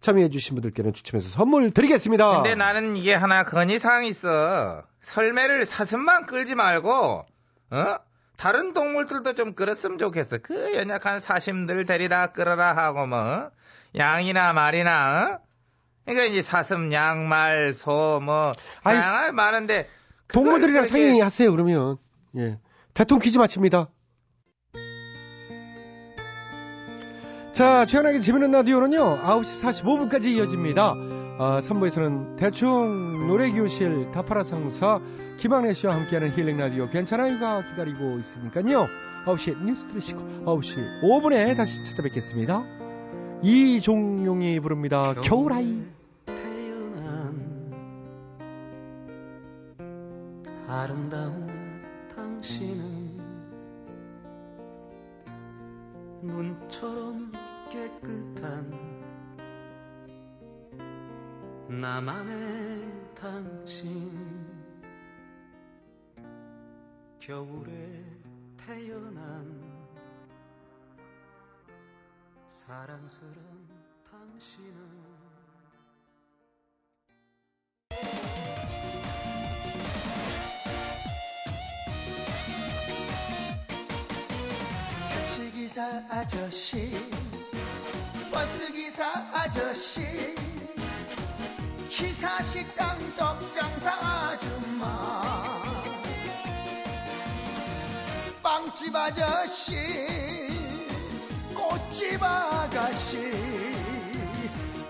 참여해주신 0.00 0.54
분들께는 0.56 0.92
추첨해서 0.92 1.30
선물 1.30 1.70
드리겠습니다. 1.70 2.42
근데 2.42 2.54
나는 2.54 2.96
이게 2.96 3.14
하나 3.14 3.44
건의사항이 3.44 4.08
있어. 4.08 4.82
설매를 5.00 5.66
사슴만 5.66 6.26
끌지 6.26 6.54
말고, 6.54 7.24
어? 7.70 7.96
다른 8.36 8.72
동물들도 8.72 9.34
좀 9.34 9.54
끌었으면 9.54 9.98
좋겠어. 9.98 10.38
그 10.42 10.74
연약한 10.74 11.20
사심들 11.20 11.84
데리다 11.84 12.28
끌어라 12.28 12.76
하고 12.76 13.06
뭐, 13.06 13.50
양이나 13.96 14.52
말이나, 14.52 15.40
어? 15.40 15.44
그러니까 16.04 16.26
이제 16.26 16.42
사슴, 16.42 16.92
양, 16.92 17.28
말, 17.28 17.72
소, 17.72 18.20
뭐, 18.22 18.52
다양한 18.82 19.34
많은데, 19.34 19.88
동물들이랑 20.28 20.84
상의하세요 20.84 21.50
그러면. 21.50 21.96
예. 22.36 22.58
대통령 22.92 23.22
퀴즈 23.22 23.38
마칩니다. 23.38 23.88
자, 27.54 27.86
최연하게 27.86 28.18
재밌는 28.18 28.50
라디오는요, 28.50 29.18
9시 29.22 30.10
45분까지 30.10 30.24
이어집니다. 30.24 30.94
아, 31.38 31.60
3부에서는 31.62 32.36
대충 32.36 33.28
노래교실 33.28 34.10
다파라 34.10 34.42
상사 34.42 35.00
김학래 35.38 35.72
씨와 35.72 35.94
함께하는 35.94 36.36
힐링 36.36 36.56
라디오 36.56 36.88
괜찮아요가 36.88 37.62
기다리고 37.62 38.18
있으니까요. 38.18 38.88
9시에 39.26 39.64
뉴스 39.64 39.86
들으시고 39.86 40.20
9시 40.46 41.02
5분에 41.02 41.56
다시 41.56 41.84
찾아뵙겠습니다. 41.84 42.60
이종용이 43.44 44.58
부릅니다. 44.58 45.14
겨울아이. 45.14 45.80
태어난 46.26 47.72
아름다운 50.66 51.46
당신은 52.16 53.04
눈처럼 56.22 57.33
깨끗한 57.74 58.70
나만의 61.68 63.14
당신. 63.16 64.44
겨울에 67.18 68.04
태어난 68.56 69.60
사랑스런 72.46 73.34
당신은 74.08 74.78
택시기사 85.08 85.82
아저씨 86.10 87.33
버스기사 88.44 89.06
아저씨. 89.32 90.02
기사식당 91.88 92.98
떡장사 93.16 93.90
아줌마. 93.90 95.42
빵집 98.42 98.94
아저씨 98.94 99.72
꽃집 101.54 102.22
아가씨. 102.22 103.16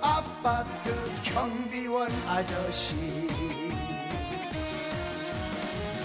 아파트 0.00 1.22
경비원 1.22 2.10
아저씨. 2.26 3.28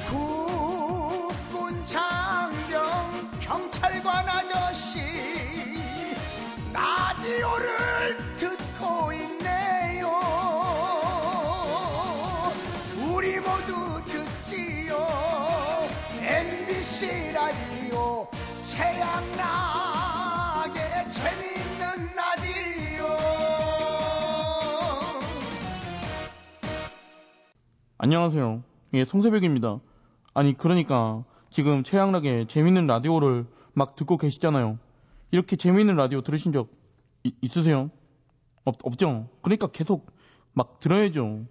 국군 0.07 1.83
장병 1.83 3.39
경찰관 3.39 4.29
아저씨 4.29 5.48
라디오를 6.73 7.67
듣고 8.37 9.11
있네요 9.13 10.09
모두 13.39 14.03
듣지요 14.05 14.95
MBC 16.21 17.31
라디오 17.33 18.27
최양락의 18.65 19.89
재미있는 21.09 22.15
라디오 22.15 22.49
안녕하세요. 27.97 28.63
예, 28.93 29.05
송새벽입니다. 29.05 29.79
아니, 30.33 30.55
그러니까 30.55 31.23
지금 31.51 31.83
최양락의 31.83 32.47
재밌는 32.47 32.87
라디오를 32.87 33.45
막 33.73 33.95
듣고 33.95 34.17
계시잖아요. 34.17 34.77
이렇게 35.31 35.55
재밌는 35.55 35.95
라디오 35.95 36.21
들으신 36.21 36.51
적 36.51 36.69
이- 37.23 37.33
있으세요? 37.41 37.91
없, 38.65 38.75
없죠? 38.83 39.29
그러니까 39.41 39.67
계속 39.67 40.11
막 40.53 40.79
들어야죠. 40.79 41.45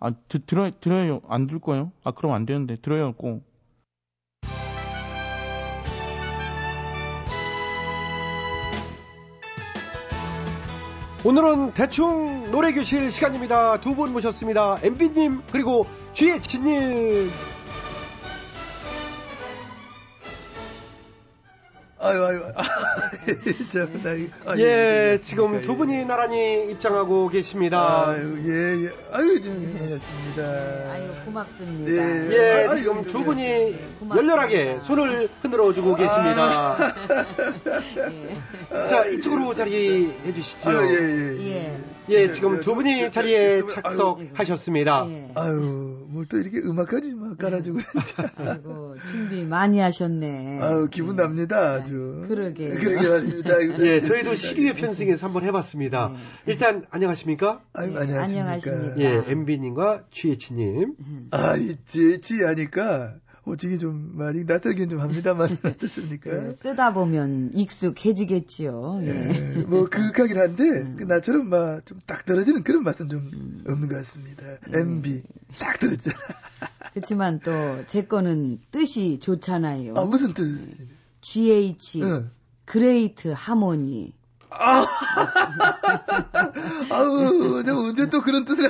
아, 0.00 0.10
드, 0.28 0.44
들어, 0.44 0.70
들어요. 0.80 1.20
안 1.28 1.46
들 1.46 1.58
거예요? 1.60 1.92
아, 2.04 2.10
그럼 2.12 2.32
안 2.34 2.44
되는데. 2.46 2.76
들어요, 2.76 3.12
꼭. 3.14 3.44
오늘은 11.24 11.72
대충 11.74 12.50
노래교실 12.50 13.10
시간입니다. 13.12 13.80
두 13.80 13.94
분 13.94 14.12
모셨습니다. 14.12 14.78
MB님 14.82 15.42
그리고 15.52 15.86
GH님. 16.14 17.30
아유, 22.04 22.24
아유, 22.24 22.42
아, 22.56 22.62
이거- 24.16 24.50
아, 24.50 24.56
예, 24.58 24.62
예, 25.12 25.18
지금 25.22 25.54
예, 25.54 25.60
두 25.62 25.72
예. 25.72 25.76
분이 25.76 26.04
나란히 26.04 26.68
입장하고 26.72 27.28
계십니다. 27.28 28.08
아유, 28.08 28.38
예, 28.44 28.84
예. 28.86 28.90
아유, 29.12 29.40
좀 29.40 29.54
반갑습니다. 29.78 30.42
아유 30.92 31.08
고맙습니다. 31.24 31.90
예. 31.92 32.28
예, 32.32 32.66
아유, 32.68 32.76
지금 32.76 33.02
두 33.04 33.10
좀- 33.10 33.24
분이 33.24 33.78
고맙습니다. 34.00 34.16
열렬하게 34.16 34.78
손을 34.80 35.28
흔들어 35.42 35.72
주고 35.72 35.94
계십니다. 35.94 36.76
예. 38.10 38.36
자, 38.88 39.04
이쪽으로 39.06 39.54
자리해 39.54 40.32
주시죠. 40.34 40.70
아유, 40.70 40.78
예, 40.90 41.44
예. 41.44 41.50
예. 41.50 41.78
예, 42.08 42.32
지금 42.32 42.56
두 42.56 42.62
저- 42.64 42.74
분이 42.74 43.00
저- 43.02 43.10
자리에 43.10 43.60
저- 43.60 43.66
아유, 43.66 43.72
착석하셨습니다. 43.82 45.06
예. 45.08 45.30
아유, 45.36 46.04
뭘 46.08 46.26
또 46.28 46.36
이렇게 46.38 46.58
음악까지 46.58 47.14
막 47.14 47.36
깔아주고, 47.38 47.78
진짜. 48.04 48.30
아이고 48.36 48.96
준비 49.10 49.44
많이 49.44 49.78
하셨네. 49.80 50.58
아유, 50.60 50.88
기분 50.90 51.16
예. 51.18 51.22
납니다, 51.22 51.84
아주. 51.92 52.24
그러게. 52.28 52.68
그러게 52.68 53.08
말입니다. 53.08 53.50
예, 53.86 54.00
저희도 54.02 54.32
12회 54.32 54.76
편승에서 54.76 55.26
한번 55.26 55.44
해봤습니다. 55.44 56.08
네. 56.08 56.52
일단 56.52 56.84
안녕하십니까? 56.90 57.62
아유, 57.74 57.92
예, 57.92 57.98
안녕하십니까. 57.98 58.42
안녕하십니까. 58.42 58.98
예, 58.98 59.24
MB님과 59.30 60.04
GH님. 60.10 60.94
아, 61.30 61.56
이 61.56 61.76
지지 61.84 62.42
하니까, 62.44 63.14
솔직히 63.44 63.78
좀, 63.78 64.12
많이 64.14 64.44
낯설긴 64.44 64.88
좀 64.88 65.00
합니다만, 65.00 65.50
어떻습니까? 65.64 66.30
그 66.30 66.54
쓰다 66.54 66.92
보면 66.94 67.50
익숙해지겠지요. 67.54 69.00
예. 69.02 69.08
예, 69.08 69.62
뭐, 69.66 69.86
그윽하긴 69.88 70.36
한데, 70.38 70.94
그 70.96 71.04
나처럼 71.04 71.48
막, 71.48 71.84
좀 71.84 71.98
딱 72.06 72.24
떨어지는 72.26 72.62
그런 72.62 72.82
맛은 72.84 73.08
좀 73.08 73.62
없는 73.68 73.88
것 73.88 73.96
같습니다. 73.96 74.42
MB. 74.72 75.22
딱 75.58 75.78
떨어졌잖아. 75.80 76.16
그렇지만 76.94 77.40
또 77.40 77.50
제 77.86 78.04
거는 78.04 78.60
뜻이 78.70 79.18
좋잖아요. 79.18 79.94
아, 79.96 80.04
무슨 80.04 80.34
뜻? 80.34 80.42
GH 81.22 82.02
응. 82.02 82.30
Great 82.66 83.28
Harmony. 83.34 84.12
아우, 86.90 87.62
저 87.64 87.74
언제 87.78 88.10
또 88.10 88.20
그런 88.22 88.44
뜻을. 88.44 88.68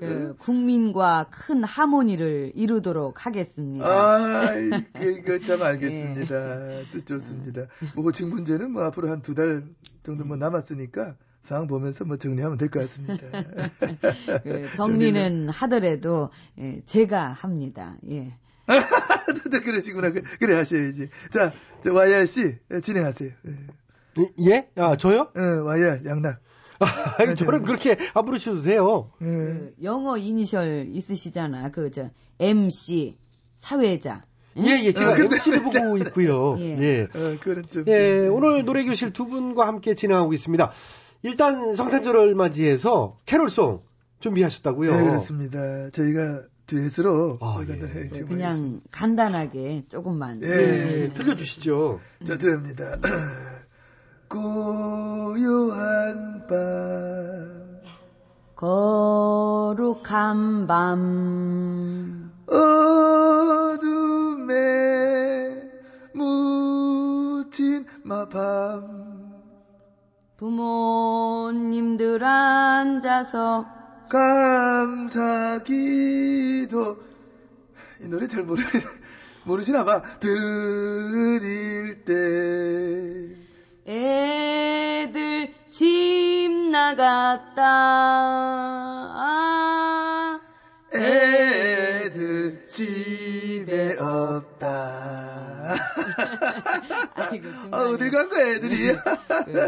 그 0.00 0.34
국민과 0.38 1.26
큰 1.30 1.64
하모니를 1.64 2.52
이루도록 2.54 3.26
하겠습니다. 3.26 3.86
아, 3.86 4.46
그거 4.94 5.38
참 5.40 5.62
알겠습니다. 5.62 6.84
뜻 6.92 7.06
좋습니다. 7.06 7.66
뭐, 7.94 8.04
호칭 8.04 8.30
문제는 8.30 8.70
뭐, 8.72 8.84
앞으로 8.84 9.10
한 9.10 9.20
두 9.22 9.34
달 9.34 9.64
정도 10.02 10.24
뭐 10.24 10.36
남았으니까, 10.36 11.16
상황 11.42 11.66
보면서 11.66 12.04
뭐 12.06 12.16
정리하면 12.16 12.56
될 12.58 12.70
것 12.70 12.80
같습니다. 12.80 13.26
그 14.44 14.70
정리는 14.76 15.48
하더라도 15.50 16.30
예, 16.58 16.80
제가 16.86 17.32
합니다. 17.32 17.96
예. 18.08 18.38
또 19.52 19.60
그러시구나. 19.60 20.10
그- 20.10 20.22
그래 20.38 20.56
하셔야지. 20.56 21.08
자, 21.32 21.52
저 21.82 21.92
YRC 21.92 22.58
진행하세요. 22.82 23.30
예. 24.18 24.24
예? 24.50 24.68
아, 24.76 24.96
저요? 24.96 25.30
어, 25.36 25.40
YR 25.64 26.02
양락. 26.06 26.40
아니, 27.18 27.36
저는 27.36 27.62
그렇게 27.64 27.96
안 28.14 28.24
부르셔도 28.24 28.62
돼요. 28.62 29.10
예. 29.20 29.26
그 29.26 29.74
영어 29.82 30.16
이니셜 30.16 30.86
있으시잖아. 30.92 31.70
그 31.70 31.90
저 31.90 32.10
MC 32.38 33.18
사회자. 33.54 34.24
예, 34.56 34.82
예, 34.84 34.92
제가 34.92 35.12
어, 35.12 35.14
MC를 35.16 35.62
보고 35.62 35.96
있고요. 35.98 36.56
예. 36.58 36.78
예. 36.80 37.02
어, 37.02 37.36
그건 37.40 37.64
좀. 37.70 37.84
예, 37.86 38.26
오늘 38.26 38.64
노래교실 38.64 39.12
두 39.12 39.26
분과 39.28 39.66
함께 39.66 39.94
진행하고 39.94 40.32
있습니다. 40.32 40.72
일단 41.22 41.74
성탄절을 41.74 42.34
맞이해서 42.34 43.18
캐롤송 43.26 43.82
준비하셨다고요. 44.20 44.90
네, 44.96 45.04
그렇습니다. 45.04 45.90
저희가 45.90 46.42
듀엣으로 46.70 47.38
아, 47.40 47.64
예. 47.68 48.08
지금 48.12 48.28
그냥 48.28 48.80
간단하게 48.92 49.86
조금만. 49.88 50.40
예. 50.44 50.46
예, 50.46 51.08
들려주시죠. 51.08 51.98
자, 52.24 52.38
들립니다. 52.38 52.96
고요한 54.30 55.66
밤, 56.46 57.80
거룩한 58.54 59.88
밤. 60.68 62.30
어둠에 62.46 63.80
묻힌 66.14 67.84
마밤, 68.04 69.32
부모님들 70.36 72.24
앉아서 72.24 73.79
감사기도, 75.70 76.98
이 78.00 78.08
노래 78.08 78.26
잘 78.26 78.42
모르, 78.42 78.60
모르시나 79.44 79.84
봐. 79.84 80.02
드릴 80.18 82.04
때, 82.04 82.12
애들 83.86 85.54
집 85.70 86.50
나갔다. 86.70 87.62
아, 89.22 90.40
애들 90.92 92.64
집에 92.64 93.96
없다. 93.98 95.74
아이고, 97.14 97.48
아, 97.72 97.82
어딜 97.82 98.10
간 98.10 98.28
거야, 98.28 98.54
애들이? 98.54 98.76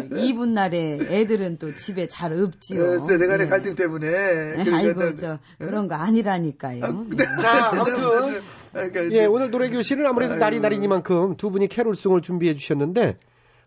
그 0.08 0.18
이분 0.18 0.52
날에 0.52 0.98
애들은 1.08 1.58
또 1.58 1.74
집에 1.74 2.06
잘 2.06 2.32
없지요. 2.32 2.84
어, 3.02 3.06
세대 3.06 3.26
간의 3.26 3.46
예. 3.46 3.50
갈등 3.50 3.74
때문에. 3.74 4.08
그러니까 4.10 4.76
아이고, 4.76 5.00
나- 5.00 5.14
저, 5.14 5.38
그런 5.58 5.88
거 5.88 5.94
아니라니까요. 5.96 7.06
예. 7.12 7.42
자, 7.42 7.70
아무튼 7.72 8.42
그러니까 8.72 9.10
예, 9.12 9.26
오늘 9.26 9.50
노래 9.50 9.68
교실은 9.70 10.06
아무래도 10.06 10.32
아이고. 10.34 10.44
날이 10.44 10.60
날이니만큼 10.60 11.36
두 11.36 11.50
분이 11.50 11.68
캐롤송을 11.68 12.22
준비해 12.22 12.54
주셨는데 12.54 13.18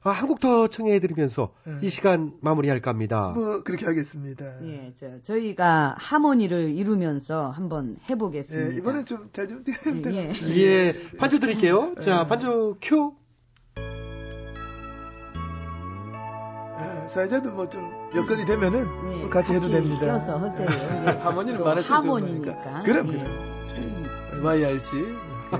아, 0.07 0.11
한곡 0.11 0.39
더 0.39 0.67
청해 0.67 0.99
드리면서 0.99 1.51
이 1.81 1.89
시간 1.89 2.33
마무리할까 2.41 2.91
합니다. 2.91 3.31
뭐, 3.33 3.63
그렇게 3.63 3.85
하겠습니다. 3.87 4.45
예, 4.63 4.93
저, 4.93 5.19
저희가 5.23 5.95
하모니를 5.97 6.71
이루면서 6.71 7.49
한번 7.49 7.97
해 8.07 8.15
보겠습니다. 8.15 8.73
예, 8.73 8.77
이번엔 8.77 9.05
좀 9.05 9.29
잘 9.33 9.47
좀. 9.47 9.63
예, 10.13 10.29
예. 10.45 10.57
예, 10.57 10.93
반주 11.17 11.39
드릴게요. 11.39 11.95
자, 11.99 12.27
반주 12.27 12.77
큐. 12.81 13.13
아, 16.77 17.07
사회자도 17.07 17.51
뭐 17.51 17.67
좀 17.69 17.81
여건이 18.15 18.45
되면은 18.45 18.79
예, 19.11 19.17
뭐 19.21 19.29
같이 19.31 19.53
해도 19.53 19.67
됩니다. 19.69 20.05
껴서 20.05 20.37
하세요. 20.37 20.67
예. 21.07 21.09
하모니를 21.19 21.57
좋은 21.57 21.77
하모니니까. 21.81 22.53
거니까. 22.61 22.83
그럼, 22.83 23.07
예. 23.11 23.23
그럼. 23.23 24.45
YRC. 24.45 24.97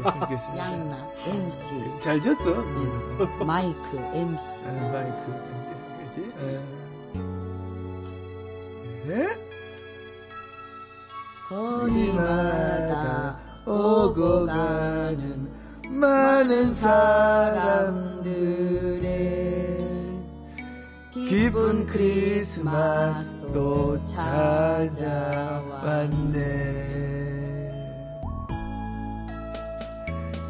하겠습니다. 0.04 0.72
양나 0.72 1.08
MC 1.26 2.00
잘 2.00 2.20
졌어. 2.22 2.52
예. 2.52 3.46
마이크 3.46 3.98
MC 4.14 4.64
아, 4.66 4.70
마이크. 4.92 5.34
그지? 6.06 6.32
예? 9.08 9.28
거리마다 11.50 13.40
오고 13.68 14.46
가는 14.48 15.48
많은 15.90 16.74
사람들의 16.74 18.16
기쁜 21.12 21.86
크리스마스도 21.88 22.84
찾아왔네. 24.06 24.96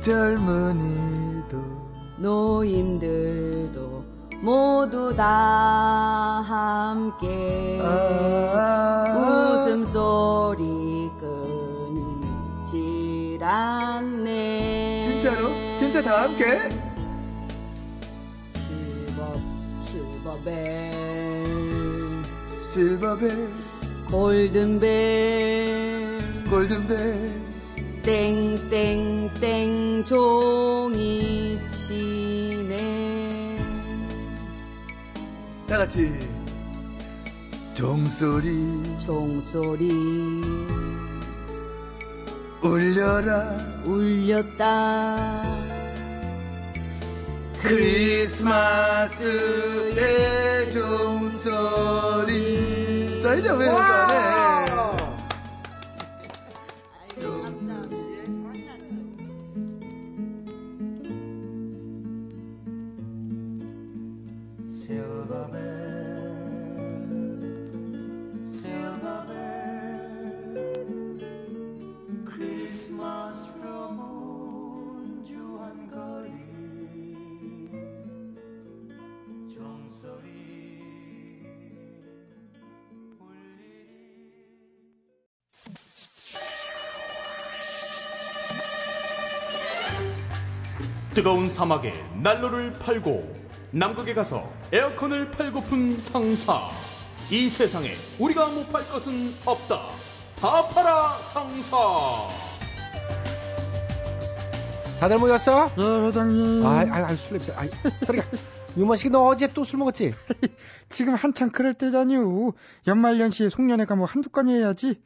젊은이도 0.05 1.57
노인들도 2.19 4.05
모두 4.43 5.15
다 5.15 5.25
함께 6.45 7.79
아~ 7.81 9.15
웃음소리 9.65 11.09
끊이질 12.69 13.43
않네. 13.43 15.09
진짜로? 15.09 15.49
진짜 15.79 16.03
다 16.03 16.25
함께? 16.25 16.69
실버 18.51 19.41
실버벨. 19.81 21.43
실버벨. 22.71 23.49
골든벨. 24.11 25.39
골든벨. 26.47 27.34
땡땡땡 28.05 30.03
종이 30.05 31.59
치네. 31.71 33.57
다 35.67 35.79
같이. 35.79 36.11
종소리. 37.73 38.83
종소리. 38.99 39.89
울려라. 42.61 43.57
울렸다. 43.85 45.41
크리스마스의 47.59 48.29
종소리. 50.71 52.35
사이 53.23 53.41
다왜 64.87 65.01
가네 68.99 69.45
뜨거운 91.15 91.49
사막에 91.49 91.93
난로를 92.21 92.73
팔고 92.73 93.45
남극에 93.71 94.13
가서 94.13 94.54
에어컨을 94.71 95.32
팔고픈 95.32 95.99
상사. 96.01 96.69
이 97.32 97.49
세상에 97.49 97.95
우리가 98.19 98.47
못 98.49 98.67
팔 98.69 98.88
것은 98.88 99.34
없다. 99.45 99.89
다 100.39 100.67
팔아 100.67 101.19
상사. 101.23 101.78
다들 104.99 105.17
모였어? 105.19 105.69
예, 105.78 106.08
회장님. 106.08 106.65
아, 106.65 106.80
아, 106.82 107.06
아, 107.06 107.15
술 107.15 107.38
냄새. 107.38 107.54
아, 107.54 107.63
소리가. 108.06 108.25
유머식이 108.78 109.10
너 109.10 109.23
어제 109.25 109.47
또 109.54 109.63
술 109.63 109.80
먹었지? 109.80 110.13
지금 110.89 111.15
한창 111.15 111.49
그럴 111.51 111.73
때잖요. 111.73 112.51
연말연시에 112.88 113.49
송년회가 113.49 113.95
뭐 113.95 114.06
한두 114.06 114.30
건이 114.30 114.54
해야지. 114.54 115.01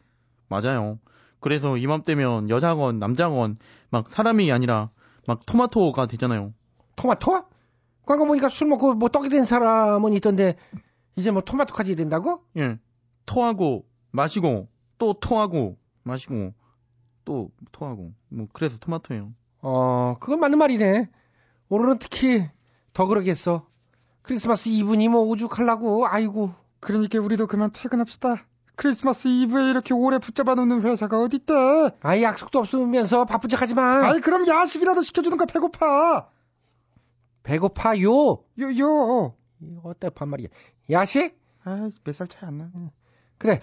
맞아요. 0.48 1.00
그래서 1.40 1.78
이맘때면 1.78 2.50
여자건 2.50 3.00
남자건 3.00 3.58
막 3.92 4.08
사람이 4.10 4.52
아니라 4.52 4.90
막 5.28 5.46
토마토가 5.46 6.08
되잖아요. 6.08 6.54
토마토? 6.96 7.44
광고 8.10 8.26
보니까 8.26 8.50
술 8.50 8.66
먹고 8.68 8.96
뭐 8.96 9.08
떡이 9.10 9.30
된 9.30 9.46
사람은 9.46 10.14
있던데 10.16 10.56
이제 11.16 11.30
뭐 11.30 11.44
토마토까지 11.44 11.96
된다고? 11.96 12.42
예. 12.58 12.80
토하고 13.28 13.86
마시고 14.10 14.68
또 14.98 15.14
토하고 15.14 15.78
마시고 16.02 16.54
또 17.24 17.52
토하고 17.72 18.12
뭐 18.30 18.48
그래서 18.52 18.80
토마토예요. 18.80 19.32
어, 19.62 20.16
그건 20.20 20.40
맞는 20.40 20.58
말이네. 20.58 21.08
오늘은 21.70 22.00
특히 22.00 22.50
더 22.94 23.06
그러겠어. 23.06 23.68
크리스마스 24.24 24.70
이브니 24.70 25.08
뭐 25.10 25.22
오죽하려고. 25.28 26.08
아이고. 26.08 26.52
그러니까 26.80 27.20
우리도 27.20 27.46
그만 27.46 27.70
퇴근합시다. 27.72 28.44
크리스마스 28.76 29.28
이브에 29.28 29.70
이렇게 29.70 29.94
오래 29.94 30.18
붙잡아 30.18 30.56
놓는 30.56 30.82
회사가 30.82 31.20
어딨대? 31.22 31.54
아이 32.02 32.24
약속도 32.24 32.58
없으면서 32.58 33.26
바쁜 33.26 33.50
척하지 33.52 33.76
마. 33.76 34.10
아이 34.10 34.20
그럼 34.20 34.48
야식이라도 34.48 35.04
시켜주는 35.04 35.38
거 35.38 35.46
배고파. 35.46 36.30
배고파요. 37.50 38.10
요 38.60 38.80
요. 38.80 39.34
어때 39.84 40.10
반말이야. 40.12 40.50
야식? 40.92 41.36
아 41.66 41.90
몇 42.06 42.14
살 42.14 42.28
차이 42.28 42.48
안 42.48 42.58
나. 42.60 42.70
그래. 43.40 43.60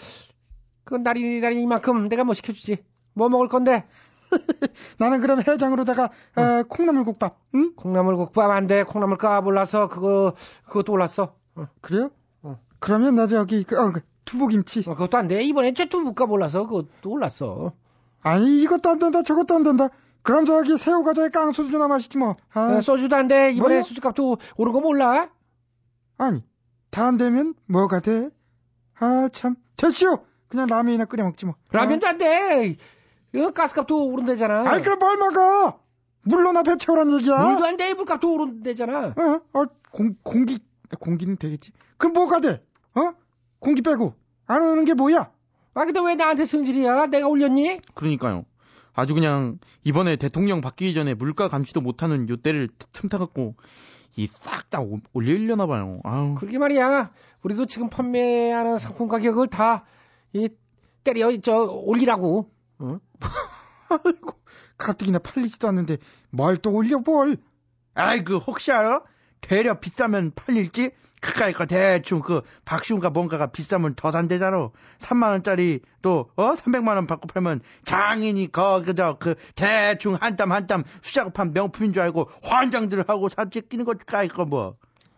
그건 0.84 1.02
날이 1.04 1.40
날이 1.40 1.62
이만큼 1.62 2.08
내가 2.08 2.24
뭐 2.24 2.34
시켜주지. 2.34 2.78
뭐 3.14 3.28
먹을 3.28 3.48
건데? 3.48 3.86
나는 4.98 5.20
그럼 5.20 5.40
해장으로다가 5.46 6.06
어, 6.36 6.62
콩나물국밥. 6.68 7.38
응? 7.54 7.74
콩나물국밥 7.76 8.50
안 8.50 8.66
돼. 8.66 8.82
콩나물 8.82 9.18
까 9.18 9.40
몰라서 9.40 9.86
그거 9.88 10.34
그것도 10.66 10.92
올랐어. 10.92 11.34
어. 11.54 11.68
그래요? 11.80 12.10
어. 12.42 12.58
그러면 12.80 13.14
나 13.14 13.28
저기 13.28 13.62
그, 13.62 13.78
어, 13.80 13.92
그 13.92 14.00
두부김치. 14.24 14.80
어, 14.88 14.94
그것도 14.94 15.16
안 15.16 15.28
돼. 15.28 15.42
이번에 15.44 15.72
쇠두부가 15.76 16.26
몰라서 16.26 16.66
그것도 16.66 17.08
올랐어. 17.10 17.72
아니 18.20 18.62
이것도 18.62 18.90
안 18.90 18.98
된다 18.98 19.22
저것도 19.22 19.54
안 19.54 19.62
된다. 19.62 19.88
그럼 20.26 20.44
저기 20.44 20.76
새우 20.76 21.04
과자에 21.04 21.28
깡소주 21.28 21.70
좀 21.70 21.88
마시지 21.88 22.18
뭐. 22.18 22.34
아, 22.52 22.78
어, 22.78 22.80
소주도 22.80 23.14
안 23.14 23.28
돼. 23.28 23.52
이번에 23.52 23.74
뭐요? 23.76 23.84
수주값도 23.84 24.38
오른 24.56 24.72
거 24.72 24.80
몰라? 24.80 25.30
아니 26.18 26.42
다 26.90 27.06
안 27.06 27.16
되면 27.16 27.54
뭐가 27.66 28.00
돼? 28.00 28.30
아 28.98 29.28
참 29.32 29.54
됐시오. 29.76 30.24
그냥 30.48 30.66
라면이나 30.66 31.04
끓여 31.04 31.22
먹지 31.22 31.46
뭐. 31.46 31.54
라면도 31.70 32.08
안 32.08 32.18
돼. 32.18 32.76
이거 33.32 33.52
가스값도 33.52 34.04
오른대잖아. 34.08 34.68
아이 34.68 34.82
그럼 34.82 34.98
뭘 34.98 35.16
먹어? 35.16 35.78
물로나 36.22 36.64
배 36.64 36.76
채우란 36.76 37.08
얘기야. 37.12 37.38
물도 37.38 37.64
안 37.64 37.76
돼. 37.76 37.94
물값도 37.94 38.32
오른대잖아. 38.32 39.06
어, 39.16 39.40
어, 39.60 39.64
공, 39.92 40.16
공기, 40.24 40.58
공기는 40.98 41.36
되겠지. 41.36 41.70
그럼 41.98 42.14
뭐가 42.14 42.40
돼? 42.40 42.64
어? 42.96 43.12
공기 43.60 43.80
빼고. 43.82 44.14
안 44.46 44.62
오는 44.62 44.84
게 44.84 44.94
뭐야? 44.94 45.30
아 45.74 45.84
근데 45.84 46.00
왜 46.04 46.16
나한테 46.16 46.44
승질이야? 46.46 47.06
내가 47.06 47.28
올렸니? 47.28 47.80
그러니까요. 47.94 48.44
아주 48.96 49.14
그냥 49.14 49.58
이번에 49.84 50.16
대통령 50.16 50.60
바뀌기 50.60 50.94
전에 50.94 51.14
물가 51.14 51.48
감시도 51.48 51.80
못하는 51.82 52.28
요 52.28 52.36
때를 52.36 52.68
틈타갖고 52.92 53.54
이 54.16 54.26
싹 54.28 54.70
다 54.70 54.80
올리려나 55.12 55.66
봐요. 55.66 56.00
아우. 56.02 56.34
그러게 56.34 56.58
말이야. 56.58 57.10
우리도 57.44 57.66
지금 57.66 57.88
판매하는 57.90 58.78
상품 58.78 59.06
가격을 59.08 59.48
다 59.48 59.84
이 60.32 60.48
때려 61.04 61.30
저 61.40 61.56
올리라고. 61.64 62.50
응? 62.80 62.98
아이고, 63.88 64.36
가뜩이나 64.76 65.18
팔리지도 65.20 65.68
않는데 65.68 65.98
뭘 66.30 66.56
또 66.58 66.72
올려 66.72 66.98
뭘. 66.98 67.36
아이고, 67.94 68.38
혹시 68.38 68.72
알아? 68.72 69.02
대려 69.40 69.78
비싸면 69.78 70.32
팔릴지? 70.34 70.90
그까이 71.20 71.52
거 71.52 71.66
대충 71.66 72.20
그 72.20 72.42
박시훈가 72.64 73.10
뭔가가 73.10 73.46
비싸면 73.46 73.94
더 73.94 74.10
산대잖아. 74.10 74.70
3만 74.98 75.30
원짜리 75.30 75.80
또 76.02 76.30
어? 76.36 76.54
300만 76.54 76.88
원 76.94 77.06
받고 77.06 77.26
팔면 77.28 77.62
장인이 77.84 78.52
거 78.52 78.82
그저 78.84 79.16
그 79.18 79.34
대충 79.54 80.14
한 80.20 80.36
땀 80.36 80.52
한 80.52 80.66
땀 80.66 80.84
수작업한 81.02 81.52
명품인 81.52 81.92
줄 81.92 82.02
알고 82.02 82.28
환장들 82.42 83.04
하고 83.08 83.28
사재끼는 83.28 83.84
거 83.84 83.94
까이 83.94 84.28
거 84.28 84.44
뭐. 84.44 84.76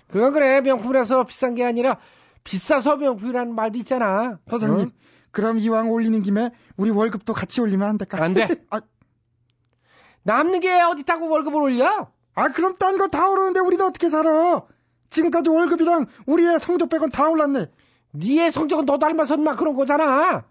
그건 0.08 0.32
그래. 0.32 0.60
명품이라서 0.62 1.24
비싼 1.24 1.54
게 1.54 1.64
아니라 1.64 1.98
비싸서 2.44 2.96
명품이라는 2.96 3.54
말도 3.54 3.76
있잖아. 3.78 4.38
사장님, 4.48 4.86
응? 4.86 4.90
그럼 5.32 5.58
이왕 5.58 5.90
올리는 5.90 6.22
김에 6.22 6.50
우리 6.76 6.90
월급도 6.90 7.34
같이 7.34 7.60
올리면 7.60 7.86
안 7.86 7.98
될까? 7.98 8.22
안 8.22 8.32
돼. 8.32 8.46
아, 8.70 8.80
남는 10.22 10.60
게 10.60 10.80
어디 10.80 11.00
있다고 11.00 11.28
월급을 11.28 11.60
올려? 11.60 12.10
아, 12.38 12.48
그럼 12.52 12.76
딴 12.78 12.96
거 12.98 13.08
다 13.08 13.28
오르는데 13.30 13.60
우리는 13.60 13.84
어떻게 13.84 14.08
살아? 14.08 14.62
지금까지 15.10 15.50
월급이랑 15.50 16.06
우리의 16.26 16.60
성적 16.60 16.88
빼곤 16.88 17.10
다 17.10 17.28
올랐네. 17.28 17.66
니의 18.14 18.50
성적은 18.52 18.86
너 18.86 18.98
닮아서 18.98 19.36
막 19.36 19.56
그런 19.56 19.74
거잖아. 19.74 20.44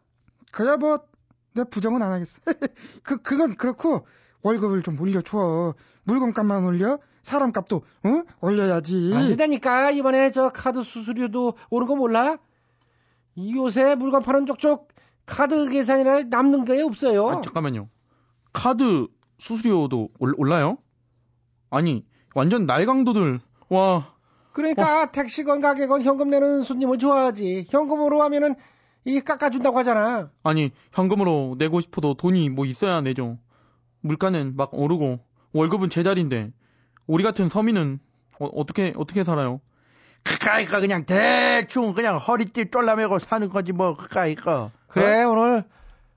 그야 0.52 0.78
뭐, 0.78 1.00
내 1.54 1.63
부정은 1.63 2.02
안 2.02 2.12
하겠어. 2.12 2.39
그, 3.04 3.17
그건 3.21 3.56
그렇고, 3.56 4.06
월급을 4.41 4.84
좀 4.84 5.00
올려줘. 5.00 5.73
물건값만 6.04 6.65
올려? 6.65 7.00
사람값도, 7.23 7.82
응? 8.06 8.23
올려야지. 8.41 9.12
안 9.13 9.28
된다니까. 9.30 9.91
이번에 9.91 10.32
저 10.32 10.50
카드 10.50 10.82
수수료도 10.84 11.56
오른 11.69 11.88
거 11.88 11.95
몰라? 11.95 12.38
이 13.36 13.56
요새 13.56 13.95
물건 13.95 14.21
파는 14.23 14.45
쪽쪽 14.45 14.89
카드 15.26 15.69
계산이나 15.69 16.21
남는 16.30 16.63
게 16.65 16.82
없어요. 16.82 17.28
아, 17.28 17.41
잠깐만요. 17.41 17.89
카드 18.54 19.08
수수료도 19.39 20.10
올, 20.19 20.34
올라요? 20.38 20.78
아니, 21.69 22.06
완전 22.34 22.65
날강도들, 22.65 23.39
와. 23.69 24.13
그러니까 24.53 25.12
택시건 25.12 25.62
가게건 25.62 26.01
현금 26.01 26.30
내는 26.30 26.62
손님을 26.62 26.97
좋아하지. 26.97 27.67
현금으로 27.69 28.21
하면은 28.23 28.56
이 29.06 29.21
깎아준다고 29.21 29.77
하잖아. 29.80 30.30
아니, 30.43 30.71
현금으로 30.91 31.56
내고 31.58 31.80
싶어도 31.82 32.15
돈이 32.15 32.49
뭐 32.49 32.65
있어야 32.65 33.01
내죠. 33.01 33.38
물가는 34.01 34.56
막 34.56 34.73
오르고, 34.73 35.19
월급은 35.53 35.89
제자리인데, 35.89 36.51
우리 37.08 37.23
같은 37.23 37.49
서민은 37.49 37.99
어, 38.39 38.65
떻게 38.65 38.93
어떻게 38.95 39.23
살아요? 39.23 39.62
그까이까 40.23 40.80
그냥 40.80 41.06
대충 41.06 41.93
그냥 41.93 42.17
허리띠 42.17 42.69
쫄라매고 42.69 43.19
사는 43.19 43.49
거지 43.49 43.71
뭐 43.71 43.95
그까이까. 43.95 44.71
그래 44.88 45.23
오늘 45.23 45.63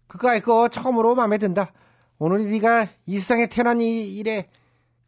그까이 0.08 0.40
거 0.40 0.68
처음으로 0.68 1.14
마음에 1.14 1.38
든다. 1.38 1.72
오늘 2.18 2.50
네가 2.50 2.88
이 3.06 3.18
세상에 3.18 3.48
태어난 3.48 3.80
이 3.80 4.16
일에 4.16 4.46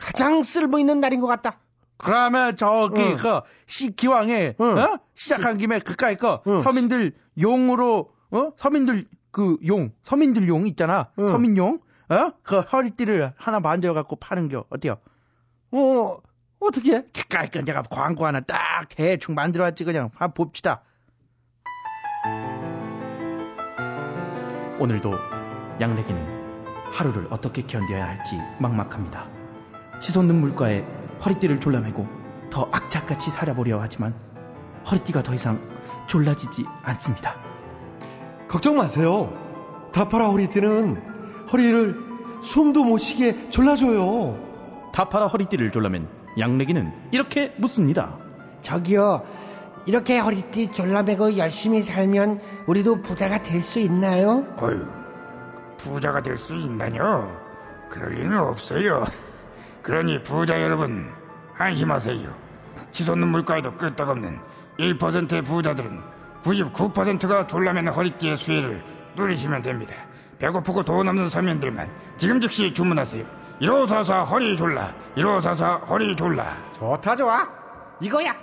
가장 0.03 0.43
쓸모 0.43 0.79
있는 0.81 1.01
날인 1.01 1.21
것 1.21 1.27
같다. 1.29 1.59
그러면 1.97 2.57
저기 2.57 3.01
응. 3.01 3.17
그 3.17 3.41
시, 3.67 3.95
기왕에 3.95 4.57
응. 4.61 4.79
어? 4.79 4.99
시작한 5.15 5.57
김에 5.59 5.79
그까이 5.79 6.17
거 6.17 6.43
응. 6.49 6.61
서민들 6.61 7.13
용으로 7.41 8.11
어? 8.33 8.51
서민들 8.57 9.05
그 9.31 9.57
용 9.65 9.93
서민들 10.03 10.49
용 10.49 10.67
있잖아 10.67 11.11
응. 11.19 11.29
서민용 11.29 11.79
어? 12.09 12.33
그 12.43 12.59
허리띠를 12.61 13.33
하나 13.37 13.61
만들어 13.61 13.95
갖고 13.95 14.17
파는 14.17 14.49
겨 14.49 14.65
어때요? 14.69 14.97
어, 15.71 16.19
어떻게? 16.59 17.03
그까이 17.13 17.49
거 17.51 17.63
내가 17.63 17.83
광고 17.83 18.27
하나 18.27 18.41
딱 18.41 18.89
대충 18.91 19.35
만들어 19.37 19.65
왔지 19.65 19.85
그냥 19.85 20.11
한번 20.17 20.35
봅시다. 20.35 20.83
오늘도 24.81 25.13
양래기는 25.81 26.91
하루를 26.91 27.29
어떻게 27.31 27.63
견뎌야 27.63 28.05
할지 28.07 28.37
막막합니다. 28.59 29.42
치솟는 30.01 30.35
물가에 30.41 30.85
허리띠를 31.25 31.61
졸라매고 31.61 32.07
더 32.51 32.69
악착같이 32.73 33.31
살아보려 33.31 33.79
하지만 33.81 34.15
허리띠가 34.91 35.23
더 35.23 35.35
이상 35.35 35.61
졸라지지 36.09 36.65
않습니다. 36.83 37.37
걱정 38.49 38.77
마세요. 38.77 39.33
다파라 39.93 40.29
허리띠는 40.31 41.03
허리를 41.53 41.97
숨도 42.43 42.85
못 42.85 42.99
쉬게 42.99 43.51
졸라줘요. 43.51 44.91
다파라 44.93 45.27
허리띠를 45.29 45.71
졸라맨 45.71 46.09
양래기는 46.39 46.93
이렇게 47.13 47.55
묻습니다. 47.59 48.19
저기요, 48.63 49.25
이렇게 49.87 50.19
허리띠 50.19 50.73
졸라매고 50.73 51.37
열심히 51.37 51.83
살면 51.83 52.41
우리도 52.67 53.03
부자가 53.03 53.43
될 53.43 53.61
수 53.61 53.79
있나요? 53.81 54.47
어휴, 54.59 54.87
부자가 55.79 56.23
될 56.23 56.37
수 56.39 56.55
있다뇨? 56.57 57.31
그럴 57.91 58.15
리는 58.15 58.39
없어요. 58.39 59.05
그러니 59.83 60.23
부자 60.23 60.63
여러분, 60.63 61.13
안심하세요. 61.59 62.35
치솟는 62.93 63.29
물가에도 63.29 63.77
끄떡없는 63.77 64.39
1%의 64.79 65.43
부자들은 65.43 66.01
99%가 66.45 67.47
졸라맨 67.47 67.89
허리띠의 67.89 68.37
수혜를 68.37 68.85
누리시면 69.17 69.63
됩니다. 69.63 69.95
배고프고 70.39 70.85
돈 70.85 71.09
없는 71.09 71.29
서민들만 71.29 71.91
지금 72.17 72.41
즉시 72.41 72.73
주문하세요. 72.73 73.25
1544 73.61 74.25
허리 74.25 74.57
졸라, 74.57 74.95
1544 75.17 75.87
허리 75.89 76.17
졸라. 76.17 76.57
좋다, 76.75 77.17
좋아. 77.17 77.49
이거야. 78.01 78.35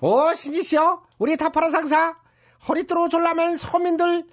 오, 0.00 0.34
신이시여. 0.34 1.02
우리 1.18 1.36
다파라 1.36 1.70
상사. 1.70 2.14
허리띠로 2.68 3.08
졸라맨 3.08 3.56
서민들 3.56 4.24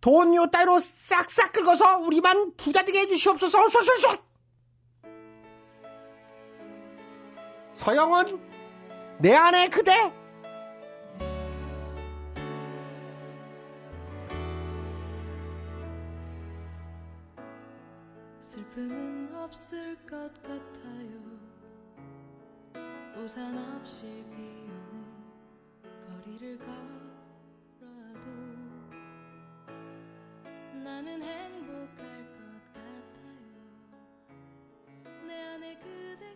돈요 0.00 0.50
따위로 0.50 0.80
싹싹 0.80 1.52
긁어서 1.52 1.98
우리만 1.98 2.52
부자 2.56 2.84
되게 2.84 3.00
해주시옵소서. 3.00 3.68
쏘쏘쏘. 3.68 4.18
서영은 7.76 8.40
내 9.18 9.34
안에 9.34 9.68
그대. 9.68 10.10
슬픔은 18.40 19.34
없을 19.36 19.94
것 20.06 20.32
같아요 20.42 21.20
우산 23.16 23.58
없이 23.76 24.24
비오는 24.30 25.04
거리를 26.24 26.58
걸어도 26.58 28.26
나는 30.82 31.22
행복할 31.22 32.06
것 32.32 32.72
같아요 32.72 33.36
내 35.26 35.42
안에 35.42 35.78
그대 35.78 36.35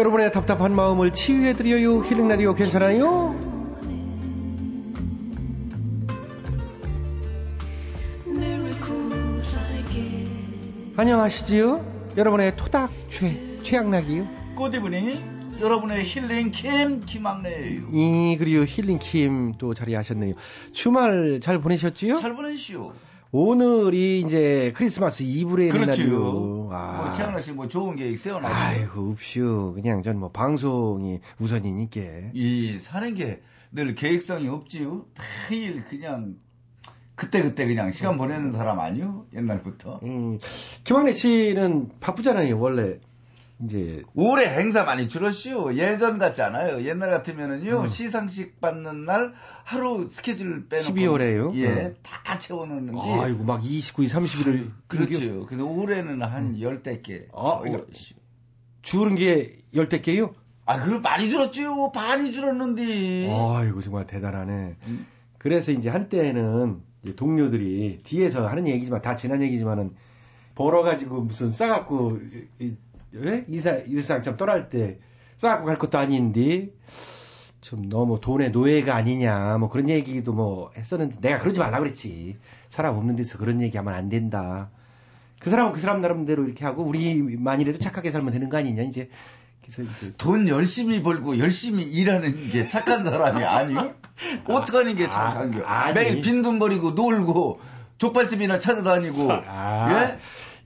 여러분의 0.00 0.32
답답한 0.32 0.74
마음을 0.74 1.12
치유해드려요. 1.12 2.02
힐링라디오 2.02 2.54
괜찮아요? 2.54 3.34
안녕하시지요? 10.96 12.14
여러분의 12.16 12.56
토닥 12.56 12.90
최, 13.10 13.28
최양락이요. 13.62 14.54
꽃이분이 14.56 15.20
여러분의 15.60 16.02
힐링 16.04 16.50
캠 16.50 17.04
김학래예요. 17.04 17.82
이 17.92 18.36
그리고 18.38 18.64
힐링 18.64 18.98
킴 18.98 19.52
또 19.58 19.74
자리하셨네요. 19.74 20.34
주말 20.72 21.40
잘 21.42 21.60
보내셨지요? 21.60 22.20
잘 22.20 22.34
보내시오. 22.34 22.94
오늘이 23.32 24.20
이제 24.20 24.72
크리스마스 24.74 25.22
이브레. 25.22 25.68
날이요. 25.72 26.68
아. 26.72 27.02
뭐 27.04 27.12
태양나 27.12 27.40
씨뭐 27.40 27.68
좋은 27.68 27.94
계획 27.96 28.18
세워놨어요. 28.18 28.56
아이고 28.58 29.10
없슈. 29.12 29.72
그냥 29.76 30.02
전 30.02 30.16
뭐 30.18 30.30
방송이 30.30 31.20
우선이니까. 31.38 32.00
이 32.34 32.78
사는 32.80 33.14
게 33.14 33.40
늘 33.72 33.94
계획성이 33.94 34.48
없지요. 34.48 35.04
매일 35.48 35.84
그냥 35.84 36.34
그때 37.14 37.40
그때 37.40 37.66
그냥 37.68 37.92
시간 37.92 38.18
보내는 38.18 38.50
사람 38.50 38.80
아니요? 38.80 39.26
옛날부터. 39.32 40.00
음, 40.02 40.40
김학래 40.82 41.12
씨는 41.12 41.90
바쁘잖아요. 42.00 42.58
원래 42.58 42.98
이제 43.64 44.02
올해 44.14 44.46
행사 44.48 44.84
많이 44.84 45.08
줄었시오. 45.08 45.74
예전 45.74 46.18
같지 46.18 46.40
않아요. 46.42 46.82
옛날 46.86 47.10
같으면은요 47.10 47.82
음. 47.82 47.88
시상식 47.88 48.60
받는 48.60 49.04
날 49.04 49.34
하루 49.64 50.08
스케줄 50.08 50.68
빼놓고 50.68 50.94
12월에요? 50.94 51.54
예, 51.56 51.68
음. 51.68 51.94
다 52.02 52.38
채워놓는데. 52.38 52.98
아이고 53.22 53.44
막 53.44 53.60
29일, 53.62 54.08
30일을 54.08 54.70
그렇죠. 54.86 55.46
근데 55.46 55.62
올해는 55.62 56.22
한 56.22 56.58
열댓 56.60 57.02
개. 57.02 57.26
아, 57.34 57.60
이거 57.66 57.84
줄은 58.82 59.14
게 59.16 59.58
열댓 59.74 60.00
개요? 60.02 60.34
아, 60.64 60.80
그 60.82 60.90
많이 60.90 61.28
줄었지요. 61.28 61.92
반이 61.92 62.32
줄었는데. 62.32 63.28
아이고 63.30 63.82
정말 63.82 64.06
대단하네. 64.06 64.76
음. 64.86 65.06
그래서 65.38 65.72
이제 65.72 65.88
한때는 65.90 66.80
이제 67.02 67.14
동료들이 67.14 68.00
뒤에서 68.04 68.46
하는 68.46 68.66
얘기지만 68.68 69.02
다 69.02 69.16
지난 69.16 69.42
얘기지만은 69.42 69.94
벌어가지고 70.54 71.22
무슨 71.22 71.50
싸갖고 71.50 72.18
이- 72.58 72.64
이- 72.66 72.76
예? 73.14 73.44
이사 73.48 73.76
이사장처럼 73.76 74.36
떠날 74.36 74.68
때 74.68 74.98
싸갖고 75.36 75.66
갈 75.66 75.78
것도 75.78 75.98
아닌데 75.98 76.68
좀 77.60 77.88
너무 77.88 78.20
돈의 78.20 78.50
노예가 78.50 78.94
아니냐 78.94 79.58
뭐 79.58 79.68
그런 79.68 79.88
얘기도 79.88 80.32
뭐 80.32 80.70
했었는데 80.76 81.16
내가 81.20 81.38
그러지 81.38 81.58
말라 81.58 81.78
그랬지 81.78 82.36
사람 82.68 82.96
없는 82.96 83.16
데서 83.16 83.38
그런 83.38 83.60
얘기하면 83.62 83.94
안 83.94 84.08
된다. 84.08 84.70
그 85.40 85.48
사람은 85.50 85.72
그 85.72 85.80
사람 85.80 86.00
나름대로 86.00 86.44
이렇게 86.44 86.64
하고 86.64 86.84
우리만이라도 86.84 87.78
착하게 87.78 88.10
살면 88.10 88.32
되는 88.32 88.48
거 88.50 88.58
아니냐 88.58 88.82
이제 88.82 89.08
그래서 89.62 89.82
이제 89.82 90.12
돈 90.18 90.48
열심히 90.48 91.02
벌고 91.02 91.38
열심히 91.38 91.84
일하는 91.84 92.50
게 92.50 92.68
착한 92.68 93.04
사람이 93.04 93.42
아니요? 93.42 93.94
어떻게 94.46 94.76
하는 94.76 94.96
게 94.96 95.08
착한 95.08 95.50
겨? 95.50 95.64
아니. 95.64 95.94
매일 95.94 96.20
빈돈 96.20 96.58
버리고 96.58 96.90
놀고 96.90 97.60
족발집이나 97.98 98.58
찾아다니고 98.58 99.30
아, 99.30 99.92
예? 99.92 100.18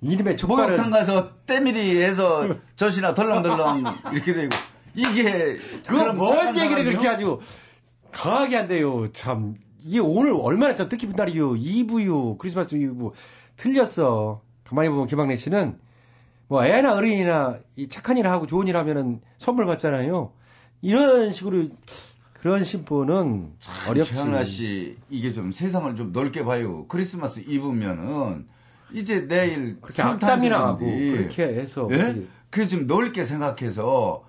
이름에 0.04 0.36
족발은 0.36 0.70
목욕탕 0.70 0.90
가서 0.90 1.32
때밀이 1.46 1.96
해서 2.02 2.48
젖이나 2.76 3.14
덜렁덜렁 3.14 3.84
이렇게 4.12 4.34
되고 4.34 4.50
이게 4.94 5.58
그럼 5.86 6.16
뭔 6.16 6.56
얘기를? 6.56 6.84
그렇게 6.84 7.08
아주 7.08 7.40
강하게 8.12 8.56
한대요. 8.56 9.10
참 9.12 9.56
이게 9.82 9.98
오늘 9.98 10.32
얼마나 10.32 10.74
저 10.74 10.88
뜻깊은 10.88 11.14
날이요. 11.16 11.56
이브요. 11.56 12.36
크리스마스 12.38 12.74
이브 12.74 13.10
틀렸어. 13.56 14.40
가만히 14.64 14.88
보면 14.88 15.06
김학래 15.06 15.36
씨는 15.36 15.78
뭐 16.48 16.64
애나 16.64 16.94
어린이나 16.94 17.58
이 17.76 17.88
착한 17.88 18.16
일 18.16 18.26
하고 18.28 18.46
좋은 18.46 18.68
일 18.68 18.76
하면은 18.76 19.20
선물 19.38 19.66
받잖아요. 19.66 20.32
이런 20.82 21.32
식으로 21.32 21.68
그런 22.34 22.62
심보는 22.62 23.54
어렵지. 23.88 24.12
최양라 24.14 24.44
씨 24.44 24.96
이게 25.08 25.32
좀 25.32 25.50
세상을 25.50 25.96
좀 25.96 26.12
넓게 26.12 26.44
봐요. 26.44 26.86
크리스마스 26.88 27.40
이브면은 27.40 28.46
이제 28.94 29.26
내일 29.26 29.80
그렇게 29.80 30.02
악담이나 30.02 30.58
하고 30.68 30.86
그렇게 30.86 31.42
해서 31.44 31.88
예? 31.90 31.94
어떻게- 31.96 32.22
그좀 32.50 32.86
넓게 32.86 33.24
생각해서 33.24 34.24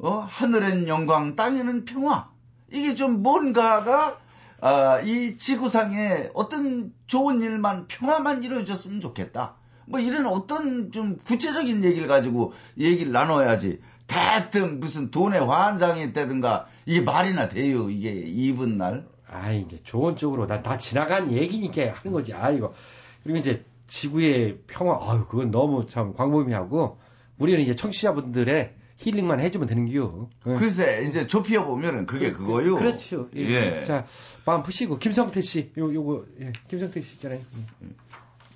어 0.00 0.10
하늘엔 0.28 0.88
영광 0.88 1.36
땅에는 1.36 1.84
평화 1.84 2.28
이게 2.72 2.94
좀 2.94 3.22
뭔가가 3.22 4.18
아, 4.60 4.98
이 5.00 5.36
지구상에 5.36 6.30
어떤 6.34 6.92
좋은 7.06 7.40
일만 7.42 7.86
평화만 7.86 8.42
이루어졌으면 8.42 9.00
좋겠다. 9.00 9.54
뭐 9.86 10.00
이런 10.00 10.26
어떤 10.26 10.90
좀 10.90 11.16
구체적인 11.24 11.84
얘기를 11.84 12.08
가지고 12.08 12.52
얘기를 12.76 13.12
나눠야지. 13.12 13.80
대뜸 14.08 14.80
무슨 14.80 15.12
돈의 15.12 15.46
환장이 15.46 16.02
있다든가 16.06 16.66
이게 16.86 17.00
말이나 17.02 17.46
돼요. 17.48 17.88
이게 17.88 18.10
이분 18.10 18.78
날. 18.78 19.06
아 19.30 19.52
이제 19.52 19.78
좋은 19.84 20.16
쪽으로 20.16 20.46
다, 20.48 20.60
다 20.62 20.76
지나간 20.76 21.30
얘기니까 21.30 21.92
하는 21.94 22.12
거지. 22.12 22.34
아이고. 22.34 22.74
그리고 23.22 23.38
이제 23.38 23.64
지구의 23.88 24.58
평화, 24.66 24.98
아유, 25.00 25.26
그건 25.28 25.50
너무 25.50 25.86
참 25.86 26.14
광범위하고, 26.14 26.98
우리는 27.38 27.60
이제 27.60 27.74
청취자분들의 27.74 28.74
힐링만 28.98 29.40
해주면 29.40 29.68
되는 29.68 29.86
기요. 29.86 30.28
예. 30.46 30.54
글쎄 30.54 31.06
이제 31.08 31.26
좁혀 31.26 31.64
보면은 31.64 32.06
그게 32.06 32.32
그 32.32 32.46
거요. 32.46 32.76
그렇죠. 32.76 33.28
예. 33.36 33.40
예. 33.80 33.84
자, 33.84 34.06
마음 34.44 34.62
푸시고, 34.62 34.98
김성태 34.98 35.40
씨, 35.40 35.72
요, 35.78 35.92
요거, 35.92 36.24
예, 36.40 36.52
김성태 36.68 37.00
씨 37.00 37.14
있잖아요. 37.14 37.40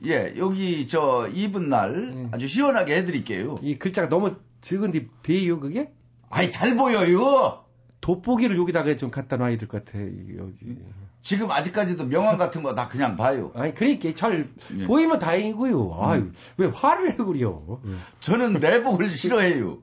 예, 0.04 0.34
여기 0.36 0.88
저 0.88 1.28
이분 1.32 1.68
날 1.68 2.28
아주 2.32 2.48
시원하게 2.48 2.96
해드릴게요. 2.96 3.54
이 3.62 3.78
글자가 3.78 4.08
너무 4.08 4.34
적은데 4.60 5.06
배요 5.22 5.60
그게? 5.60 5.92
아이 6.28 6.50
잘 6.50 6.76
보여요. 6.76 7.61
돋보기를 8.02 8.58
여기다가 8.58 8.96
좀 8.98 9.10
갖다 9.10 9.38
놔야 9.38 9.56
될 9.56 9.66
것 9.68 9.84
같아. 9.84 9.98
여기. 9.98 10.76
지금 11.22 11.50
아직까지도 11.50 12.04
명함 12.06 12.36
같은 12.36 12.62
거다 12.64 12.88
그냥 12.88 13.16
봐요. 13.16 13.52
아니 13.54 13.74
그러니까 13.74 14.12
잘 14.14 14.50
예. 14.76 14.86
보이면 14.86 15.18
다행이고요. 15.20 15.98
아유, 16.02 16.32
왜 16.58 16.66
화를 16.66 17.08
내 17.08 17.14
그려? 17.16 17.62
저는 18.20 18.54
내복을 18.54 19.10
싫어해요. 19.10 19.78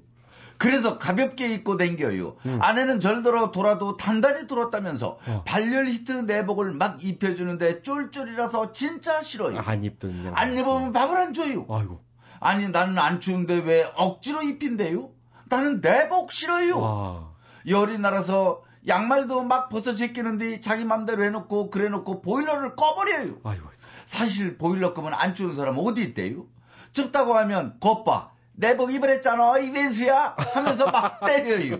그래서 0.58 0.98
가볍게 0.98 1.54
입고 1.54 1.78
댕겨요. 1.78 2.36
아내는 2.60 3.00
절더러 3.00 3.52
돌아도 3.52 3.96
단단히 3.96 4.46
돌았다면서 4.48 5.18
발열 5.46 5.86
히트 5.88 6.12
내복을 6.12 6.74
막 6.74 7.02
입혀주는데 7.02 7.82
쫄쫄이라서 7.84 8.74
진짜 8.74 9.24
싫어요. 9.24 9.58
안 9.60 9.86
입던 9.86 10.12
그냥. 10.12 10.34
안 10.36 10.52
입으면 10.54 10.92
밥을 10.92 11.16
안 11.16 11.34
줘요. 11.34 11.66
아이고. 11.70 12.04
아니 12.42 12.68
나는 12.68 12.98
안 12.98 13.22
추운데 13.22 13.56
왜 13.60 13.90
억지로 13.96 14.42
입힌대요? 14.44 15.10
나는 15.48 15.80
내복 15.80 16.34
싫어요. 16.34 16.78
와. 16.80 17.29
열이 17.68 17.98
날아서 18.00 18.64
양말도 18.88 19.44
막 19.44 19.70
벗어 19.70 19.96
제끼는데 19.96 20.62
자기 20.62 20.86
맘대로 20.86 21.24
해놓고 21.24 21.70
그래놓고 21.70 22.22
보일러를 22.22 22.76
꺼버려요. 22.76 23.38
아이고. 23.44 23.68
사실 24.06 24.58
보일러 24.58 24.94
끄면 24.94 25.14
안 25.14 25.36
추운 25.36 25.54
사람 25.54 25.78
어디 25.78 26.02
있대요? 26.02 26.46
춥다고 26.94 27.36
하면 27.36 27.78
겉봐 27.80 28.32
내복 28.54 28.92
입으랬잖아 28.92 29.60
이 29.60 29.70
왼수야 29.70 30.36
하면서 30.38 30.90
막 30.90 31.20
때려요. 31.26 31.80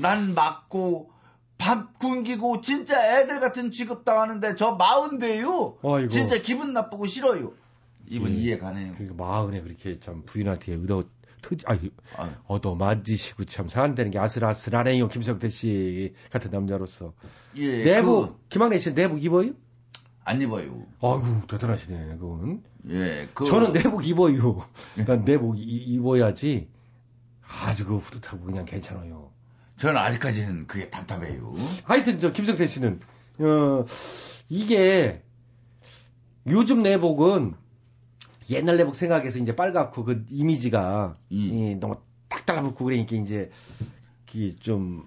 난 0.00 0.34
맞고 0.34 1.10
밥 1.58 1.98
굶기고 1.98 2.60
진짜 2.60 3.20
애들 3.20 3.40
같은 3.40 3.70
취급 3.70 4.04
당하는데 4.04 4.56
저 4.56 4.72
마흔대요. 4.72 5.78
진짜 6.10 6.38
기분 6.38 6.72
나쁘고 6.72 7.06
싫어요. 7.06 7.52
이분 8.08 8.32
예. 8.32 8.34
이해 8.40 8.58
가네요. 8.58 8.92
그러니까 8.94 9.22
마흔에 9.24 9.60
그렇게 9.62 9.98
참 10.00 10.22
부인한테 10.26 10.74
얻어 10.74 11.04
터지, 11.42 11.64
아유, 11.66 11.90
얻어 12.46 12.74
맞으시고 12.74 13.44
참 13.44 13.68
사한다는 13.68 14.10
게 14.10 14.18
아슬아슬하네요. 14.18 15.08
김성태 15.08 15.48
씨 15.48 16.14
같은 16.30 16.50
남자로서. 16.50 17.12
예, 17.56 17.84
내복, 17.84 18.48
김학래 18.48 18.78
씨 18.78 18.94
내복 18.94 19.22
입어요? 19.24 19.52
안 20.24 20.40
입어요. 20.40 20.86
아이고, 21.00 21.42
대단하시네, 21.48 22.16
그건. 22.18 22.62
예, 22.90 23.28
그 23.34 23.44
저는 23.44 23.72
내복 23.72 24.06
입어요. 24.06 24.58
난 25.06 25.24
내복 25.24 25.58
이- 25.58 25.62
입어야지. 25.62 26.68
아주 27.48 27.86
그 27.86 27.98
뿌듯하고 28.00 28.44
그냥 28.44 28.64
괜찮아요. 28.64 29.30
저는 29.78 29.96
아직까지는 30.00 30.66
그게 30.66 30.90
답답해요. 30.90 31.54
하여튼 31.84 32.18
저 32.18 32.32
김성태 32.32 32.66
씨는 32.66 33.00
어 33.38 33.84
이게 34.48 35.22
요즘 36.48 36.82
내복은 36.82 37.54
옛날 38.50 38.76
내복 38.76 38.94
생각해서 38.94 39.38
이제 39.38 39.54
빨갛고 39.56 40.04
그 40.04 40.24
이미지가 40.30 41.14
이 41.30 41.76
너무 41.80 41.96
딱 42.28 42.46
달라붙고 42.46 42.84
그러니까 42.84 43.16
이제 43.16 43.50
그좀 44.30 45.04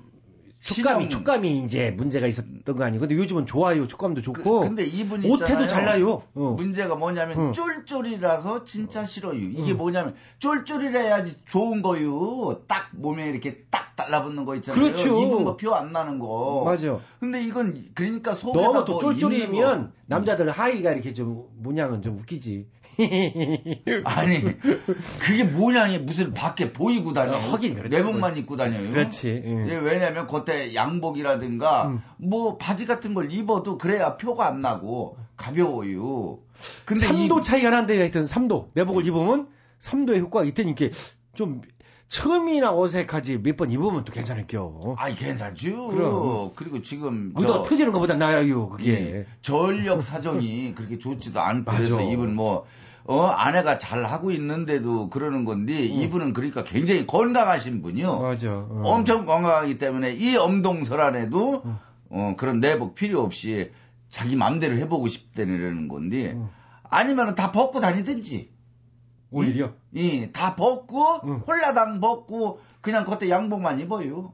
촉감이 0.62 1.06
신형- 1.06 1.10
촉감이 1.10 1.60
이제 1.64 1.92
문제가 1.92 2.28
있었던 2.28 2.76
거 2.76 2.84
아니고 2.84 3.02
근데 3.02 3.16
요즘은 3.16 3.46
좋아요 3.46 3.88
촉감도 3.88 4.22
좋고 4.22 4.60
근데 4.62 4.84
이분 4.84 5.20
옷태도 5.24 5.64
있잖아요. 5.64 5.68
잘 5.68 5.86
나요 5.86 6.24
어. 6.34 6.54
문제가 6.58 6.96
뭐냐면 6.96 7.40
어. 7.40 7.52
쫄쫄이라서 7.54 8.66
진짜 8.66 9.06
싫어요. 9.06 9.36
이게 9.40 9.72
어. 9.72 9.76
뭐냐면 9.76 10.16
쫄쫄이라야지 10.40 11.46
좋은 11.46 11.82
거요. 11.82 12.64
딱 12.68 12.90
몸에 12.92 13.30
이렇게 13.30 13.64
딱 13.70 13.89
달라붙는 14.10 14.46
거 14.46 14.56
있잖아요. 14.56 14.82
그렇죠. 14.82 15.22
입은 15.22 15.46
거표안 15.46 15.94
나는 15.94 16.20
거. 16.20 16.64
맞아 16.66 17.00
근데 17.20 17.42
이건 17.44 17.90
그러니까 17.94 18.34
속에다 18.34 18.68
너무 18.68 18.86
또뭐 18.86 19.00
쫄쫄이면 19.00 19.84
거. 19.84 19.92
남자들 20.08 20.50
하의가 20.50 20.92
이렇게 20.92 21.14
좀 21.14 21.46
모양은 21.58 22.02
좀 22.02 22.18
웃기지 22.18 22.68
아니 24.04 24.42
그게 25.20 25.44
모양이 25.44 26.00
무슨 26.00 26.34
밖에 26.34 26.74
보이고 26.74 27.14
다녀요. 27.14 27.38
어, 27.38 27.40
하긴 27.40 27.76
그렇죠. 27.76 27.96
내복만 27.96 28.36
입고 28.38 28.58
다녀요. 28.58 28.90
그렇지 28.92 29.30
예. 29.30 29.66
예, 29.70 29.76
왜냐면 29.78 30.28
그때 30.28 30.74
양복이라든가 30.76 31.88
음. 31.88 32.02
뭐 32.18 32.58
바지 32.58 32.86
같은 32.86 33.14
걸 33.14 33.32
입어도 33.32 33.78
그래야 33.78 34.18
표가 34.18 34.48
안 34.48 34.62
나고 34.62 35.18
가벼워요. 35.38 36.40
근데 36.84 37.08
3도 37.08 37.42
차이가 37.44 37.70
난대요. 37.70 38.02
하여튼 38.02 38.24
3도. 38.24 38.70
내복을 38.74 39.06
입으면 39.06 39.48
3도의 39.80 40.20
효과가 40.20 40.46
있다니까 40.46 40.88
좀 41.34 41.62
처음이나 42.10 42.74
어색하지 42.76 43.40
몇 43.44 43.56
번 43.56 43.72
입으면 43.72 44.04
또 44.04 44.12
괜찮을겨. 44.12 44.96
아이 44.98 45.16
괜찮죠. 45.16 45.88
그럼. 45.88 46.52
그리고 46.56 46.82
지금 46.82 47.34
저- 47.40 47.64
터지는 47.64 47.92
것보다 47.94 48.16
나아요, 48.16 48.68
그게. 48.70 48.92
예, 48.94 49.26
전력 49.42 50.02
사정이 50.02 50.74
그렇게 50.76 50.98
좋지도 50.98 51.40
않고. 51.40 51.72
그래서 51.72 52.02
이분 52.02 52.36
뭐 52.36 52.66
어, 53.06 53.26
아내가 53.26 53.78
잘 53.78 54.04
하고 54.06 54.32
있는데도 54.32 55.10
그러는 55.10 55.46
건데 55.46 55.80
이분은 55.82 56.34
그러니까 56.34 56.64
굉장히 56.64 57.06
건강하신 57.08 57.82
분이요. 57.82 58.20
맞아. 58.20 58.54
어. 58.54 58.82
엄청 58.86 59.26
건강하기 59.26 59.78
때문에 59.78 60.14
이 60.14 60.36
엄동설 60.36 61.02
안에도 61.02 61.64
어, 62.10 62.34
그런 62.38 62.60
내복 62.60 62.96
필요 62.96 63.22
없이 63.22 63.72
자기 64.10 64.36
맘대로 64.36 64.78
해보고 64.78 65.08
싶다는 65.08 65.88
건데 65.88 66.36
아니면 66.90 67.36
다 67.36 67.52
벗고 67.52 67.80
다니든지 67.80 68.50
오히려? 69.32 69.72
이, 69.94 70.32
다 70.32 70.56
벗고 70.56 71.18
홀라당 71.48 72.00
벗고 72.00 72.60
그냥 72.82 73.06
그때 73.06 73.30
양복만 73.30 73.80
입어요. 73.80 74.34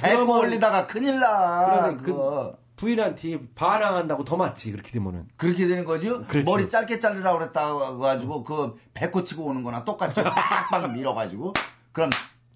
그러면- 0.00 0.38
올리다가 0.40 0.86
큰일 0.86 1.20
나. 1.20 1.66
그러면 1.66 1.96
그거. 2.02 2.56
부인한테 2.76 3.38
반항한다고 3.54 4.24
더 4.24 4.36
맞지, 4.36 4.72
그렇게 4.72 4.90
되면은. 4.90 5.28
그렇게 5.36 5.68
되는 5.68 5.84
거죠? 5.84 6.26
그렇죠. 6.26 6.44
머리 6.50 6.68
짧게 6.68 6.98
자르라고 6.98 7.38
그랬다고 7.38 7.98
가지고 8.00 8.42
그 8.42 8.76
배꼽 8.94 9.24
치고 9.24 9.44
오는 9.44 9.62
거나 9.62 9.84
똑같죠. 9.84 10.24
빡빡 10.70 10.92
밀어가지고. 10.92 11.52
그럼 11.92 12.10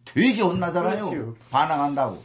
되게 0.05 0.43
혼나잖아요. 0.43 1.09
그렇죠. 1.09 1.37
반항한다고. 1.51 2.21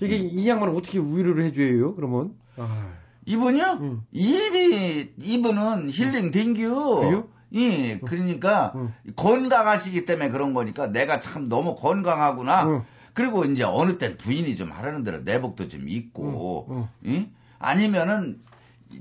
이게 0.00 0.16
이 0.16 0.48
양반은 0.48 0.74
어떻게 0.74 0.98
위로를 0.98 1.44
해줘요, 1.44 1.94
그러면? 1.96 2.34
아, 2.56 2.92
이분이요? 3.26 4.00
입이, 4.12 5.12
이분은 5.18 5.90
힐링 5.90 6.30
댕겨. 6.30 6.96
그래요? 7.00 7.28
예, 7.54 7.98
그러니까 7.98 8.72
건강하시기 9.16 10.04
때문에 10.04 10.30
그런 10.30 10.54
거니까 10.54 10.88
내가 10.88 11.20
참 11.20 11.48
너무 11.48 11.74
건강하구나. 11.74 12.84
그리고 13.14 13.44
이제 13.44 13.64
어느 13.64 13.98
땐 13.98 14.16
부인이 14.16 14.54
좀 14.54 14.70
하라는 14.70 15.02
대로 15.02 15.18
내복도 15.18 15.68
좀 15.68 15.88
입고, 15.88 16.88
예? 17.06 17.30
아니면은 17.58 18.40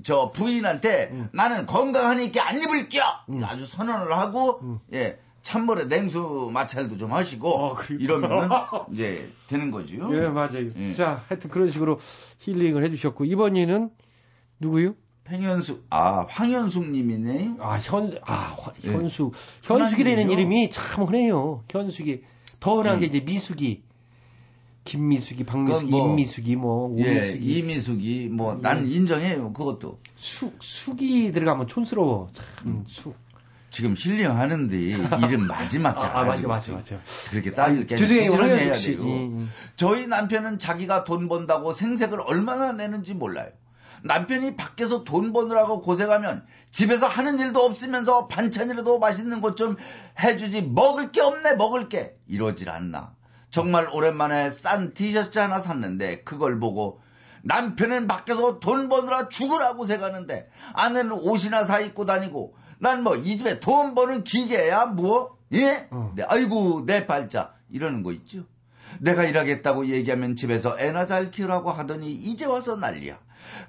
저 0.04 0.32
부인한테 0.34 1.30
나는 1.34 1.66
건강하니까 1.66 2.48
안 2.48 2.62
입을게요. 2.62 3.04
아주 3.43 3.66
선언을 3.66 4.12
하고, 4.12 4.80
예. 4.93 5.20
찬물에 5.43 5.86
냉수 5.86 6.50
마찰도 6.54 6.98
좀 6.98 7.14
하시고 7.14 7.78
이러면은 8.00 8.50
이제 8.91 9.32
되는 9.48 9.72
거죠. 9.72 9.95
예, 10.14 10.28
맞아요. 10.28 10.70
예. 10.76 10.91
자, 10.91 11.24
하여튼 11.30 11.50
그런 11.50 11.70
식으로 11.70 12.00
힐링을 12.39 12.84
해주셨고, 12.84 13.24
이번에는 13.24 13.89
누구요? 14.60 14.95
팽현숙, 15.28 15.86
아, 15.89 16.25
황현숙님이네요. 16.30 17.57
아, 17.59 17.78
현, 17.78 18.17
아, 18.25 18.34
화- 18.57 18.71
예. 18.86 18.91
현숙. 18.91 19.34
현숙이라는 19.63 20.23
흔한 20.23 20.32
이름이 20.39 20.69
참 20.69 21.03
흔해요. 21.05 21.63
현숙이. 21.69 22.21
더 22.59 22.78
흔한 22.78 22.99
게 22.99 23.05
음. 23.05 23.09
이제 23.09 23.19
미숙이. 23.19 23.84
김미숙이, 24.86 25.43
박미숙이, 25.43 25.91
뭐, 25.91 26.07
임미숙이, 26.07 26.55
뭐, 26.55 26.95
예, 26.99 27.09
오미숙이. 27.11 27.57
이미숙이 27.57 28.30
뭐난 28.32 28.88
예. 28.88 28.95
인정해요 28.95 29.51
그것도. 29.51 29.99
숙, 30.15 30.57
숙이 30.63 31.34
들어가면 31.34 31.67
촌스러워. 31.67 32.30
참, 32.32 32.86
숙. 32.88 33.13
지금 33.69 33.95
힐링하는데 33.97 34.78
이름 34.80 35.45
마지막 35.45 35.99
자. 35.99 36.07
아, 36.07 36.21
아, 36.21 36.23
맞아, 36.23 36.47
맞아, 36.47 36.71
맞아. 36.71 37.01
그렇게 37.32 37.51
따질 37.53 37.86
게. 37.86 37.97
돼요. 38.95 39.03
음, 39.03 39.07
음. 39.39 39.49
저희 39.75 40.07
남편은 40.07 40.57
자기가 40.57 41.03
돈 41.03 41.28
번다고 41.28 41.73
생색을 41.73 42.21
얼마나 42.21 42.71
내는지 42.71 43.13
몰라요. 43.13 43.49
남편이 44.04 44.56
밖에서 44.56 45.04
돈 45.04 45.34
버느라고 45.34 45.82
고생하면 45.82 46.45
집에서 46.72 47.08
하는 47.08 47.39
일도 47.39 47.60
없으면서 47.60 48.28
반찬이라도 48.28 49.00
맛있는 49.00 49.41
것 49.41 49.56
좀 49.56 49.76
해주지 50.20 50.62
먹을 50.64 51.12
게 51.12 51.22
없네 51.22 51.56
먹을 51.56 51.89
게 51.89 52.16
이러질 52.28 52.70
않나. 52.70 53.14
정말 53.50 53.88
오랜만에 53.91 54.50
싼 54.52 54.93
티셔츠 54.93 55.39
하나 55.39 55.60
샀는데 55.60 56.24
그걸 56.24 56.60
보고 56.60 57.02
남편은 57.43 58.08
밖에서 58.08 58.60
돈 58.60 58.89
버느라 58.89 59.30
죽으라 59.30 59.74
고생하는데 59.76 60.50
아내는 60.74 61.12
옷이나 61.14 61.64
사 61.64 61.80
입고 61.80 62.06
다니고 62.06 62.56
난 62.80 63.02
뭐 63.04 63.16
이 63.16 63.38
집에 63.38 63.60
돈 63.60 63.95
버는 63.95 64.24
기계야 64.24 64.86
뭐? 64.88 65.38
예? 65.54 65.88
네, 66.16 66.24
아이고 66.28 66.84
내 66.86 67.08
발자 67.08 67.54
이러는 67.72 68.04
거 68.04 68.12
있죠. 68.12 68.43
내가 69.00 69.24
일하겠다고 69.24 69.88
얘기하면 69.88 70.36
집에서 70.36 70.78
애나 70.80 71.06
잘 71.06 71.32
키우라고 71.32 71.72
하더니 71.72 72.12
이제 72.12 72.45
와서 72.45 72.76
난리야. 72.76 73.18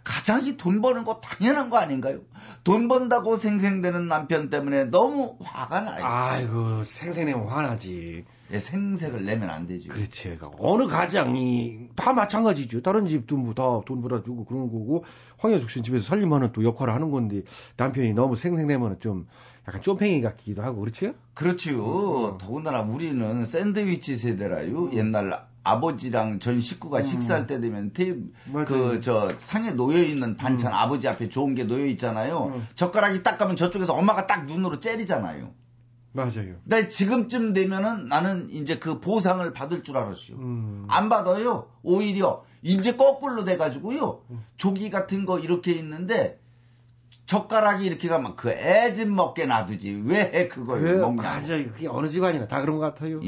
가장이 0.04 0.56
돈 0.56 0.80
버는 0.80 1.04
거 1.04 1.20
당연한 1.20 1.70
거 1.70 1.78
아닌가요? 1.78 2.20
돈 2.64 2.88
번다고 2.88 3.36
생생대는 3.36 4.08
남편 4.08 4.50
때문에 4.50 4.84
너무 4.86 5.36
화가 5.40 5.80
나요. 5.80 6.04
아이고 6.04 6.84
생생내면 6.84 7.46
화나지. 7.48 8.24
예, 8.50 8.60
생색을 8.60 9.26
내면 9.26 9.50
안 9.50 9.66
되죠. 9.66 9.90
그렇지. 9.90 10.38
어느 10.58 10.86
가장이 10.86 11.88
다 11.96 12.14
마찬가지죠. 12.14 12.80
다른 12.80 13.06
집도 13.06 13.36
뭐 13.36 13.52
다 13.54 13.82
돈 13.86 14.00
벌어주고 14.00 14.46
그런 14.46 14.62
거고 14.72 15.04
황현숙 15.38 15.70
씨는 15.70 15.84
집에서 15.84 16.04
살림하는 16.04 16.52
또 16.52 16.64
역할을 16.64 16.94
하는 16.94 17.10
건데 17.10 17.42
남편이 17.76 18.14
너무 18.14 18.36
생생내면 18.36 19.00
좀 19.00 19.26
약간 19.66 19.82
쫌팽이 19.82 20.22
같기도 20.22 20.62
하고 20.62 20.80
그렇지요? 20.80 21.12
그렇지요. 21.34 22.38
더군다나 22.40 22.80
우리는 22.82 23.44
샌드위치 23.44 24.16
세대라요. 24.16 24.92
옛날 24.94 25.46
아버지랑 25.64 26.38
전 26.40 26.60
식구가 26.60 27.02
식사할 27.02 27.46
때 27.46 27.60
되면 27.60 27.92
그저 28.66 29.32
상에 29.38 29.70
놓여 29.72 29.98
있는 30.02 30.36
반찬 30.36 30.72
아버지 30.72 31.08
앞에 31.08 31.28
좋은 31.28 31.54
게 31.54 31.64
놓여 31.64 31.84
있잖아요. 31.86 32.62
젓가락이 32.74 33.22
딱 33.22 33.36
가면 33.38 33.56
저쪽에서 33.56 33.92
엄마가 33.94 34.26
딱 34.26 34.46
눈으로 34.46 34.80
째리잖아요. 34.80 35.52
맞아요. 36.12 36.54
근데 36.64 36.88
지금쯤 36.88 37.52
되면은 37.52 38.06
나는 38.06 38.48
이제 38.50 38.78
그 38.78 38.98
보상을 39.00 39.52
받을 39.52 39.84
줄 39.84 39.96
알았어요. 39.98 40.38
안 40.88 41.08
받아요. 41.10 41.68
오히려 41.82 42.44
이제 42.62 42.96
거꾸로 42.96 43.44
돼 43.44 43.56
가지고요. 43.56 44.22
조기 44.56 44.88
같은 44.90 45.26
거 45.26 45.38
이렇게 45.38 45.72
있는데 45.72 46.40
젓가락이 47.26 47.84
이렇게 47.84 48.08
가면 48.08 48.36
그 48.36 48.48
애 48.50 48.94
집 48.94 49.08
먹게 49.08 49.44
놔두지 49.46 50.02
왜 50.06 50.48
그걸 50.48 50.80
그, 50.80 50.88
먹냐. 51.00 51.22
맞아요. 51.22 51.64
그게 51.72 51.86
어느 51.88 52.08
집안이나 52.08 52.48
다 52.48 52.62
그런 52.62 52.78
것 52.78 52.84
같아요. 52.94 53.20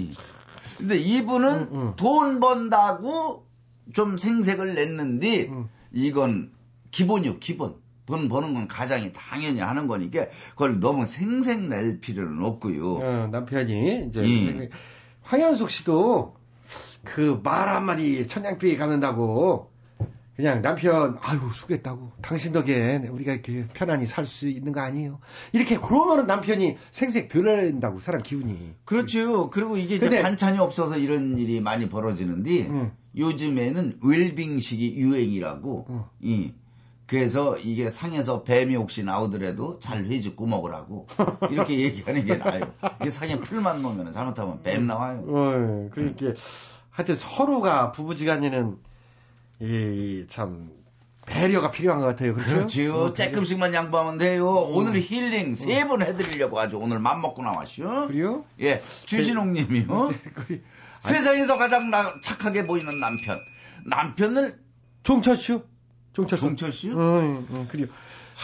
근데 0.81 0.97
이분은 0.99 1.97
돈 1.97 2.41
번다고 2.41 3.47
좀 3.95 4.17
생색을 4.17 4.75
냈는데 4.75 5.51
이건 5.93 6.53
기본이요 6.91 7.39
기본. 7.39 7.77
돈 8.07 8.29
버는 8.29 8.55
건 8.55 8.67
가장이 8.67 9.13
당연히 9.13 9.61
하는 9.61 9.87
거니까 9.87 10.27
그걸 10.51 10.81
너무 10.81 11.07
생색 11.07 11.61
낼 11.69 12.01
필요는 12.01 12.45
없고요. 12.45 12.95
어, 12.97 13.29
남편이 13.31 14.07
이제 14.09 14.23
예. 14.25 14.69
황현숙 15.23 15.71
씨도 15.71 16.35
그 17.05 17.41
말 17.45 17.69
한마디 17.69 18.27
천냥빚 18.27 18.77
갚는다고 18.79 19.70
그냥 20.41 20.63
남편 20.63 21.19
아유 21.21 21.39
수고했다고 21.53 22.13
당신 22.23 22.53
덕에 22.53 23.09
우리가 23.11 23.33
이렇게 23.33 23.67
편안히 23.75 24.07
살 24.07 24.25
수 24.25 24.49
있는 24.49 24.73
거 24.73 24.81
아니에요 24.81 25.19
이렇게 25.53 25.77
그러면은 25.77 26.27
남편이 26.27 26.77
생색 26.91 27.29
덜낸다고 27.29 28.01
사람 28.01 28.23
기분이 28.23 28.75
그렇죠. 28.87 29.51
그리고 29.51 29.77
이게 29.77 29.97
이제 29.97 30.09
근데- 30.09 30.23
반찬이 30.23 30.59
없어서 30.59 30.97
이런 30.97 31.37
일이 31.37 31.61
많이 31.61 31.89
벌어지는데 31.91 32.91
요즘에는 33.17 33.99
웰빙식이 34.03 34.97
유행이라고. 34.97 35.87
이 36.21 36.53
그래서 37.07 37.59
이게 37.59 37.91
상에서 37.91 38.45
뱀이 38.45 38.77
혹시 38.77 39.03
나오더라도 39.03 39.79
잘 39.81 40.05
회집고 40.07 40.47
먹으라고 40.47 41.07
이렇게 41.51 41.81
얘기하는 41.81 42.25
게 42.25 42.37
나아요. 42.37 42.73
이게 43.01 43.11
상에 43.11 43.37
풀만 43.41 43.83
놓으면 43.83 44.13
잘못하면 44.13 44.63
뱀 44.63 44.87
나와요. 44.87 45.25
어, 45.27 45.89
그러니까 45.93 46.33
하여튼 46.91 47.15
서로가 47.17 47.91
부부지간에는 47.93 48.77
이 49.61 50.25
참 50.29 50.71
배려가 51.27 51.71
필요한 51.71 52.01
것 52.01 52.07
같아요 52.07 52.35
그렇죠? 52.35 52.55
그렇지요. 52.55 53.15
조금씩만 53.15 53.73
양보하면 53.75 54.19
돼요. 54.19 54.49
오늘 54.51 55.01
힐링 55.01 55.55
세 55.55 55.87
번 55.87 56.03
해드리려고 56.03 56.59
아주 56.59 56.77
오늘 56.79 56.99
맘 56.99 57.21
먹고 57.21 57.43
나왔슈. 57.43 57.83
그래요? 58.09 58.45
예, 58.61 58.81
주신홍님이요. 59.07 60.13
세상에서 61.01 61.57
가장 61.59 61.91
나- 61.91 62.15
착하게 62.23 62.67
보이는 62.67 62.89
남편. 63.01 63.39
남편을 63.87 64.59
종철쇼? 65.03 65.63
종철쇼? 66.15 66.47
종철쇼? 66.49 66.89
어, 66.99 67.45
어, 67.51 67.67
그래요. 67.71 67.87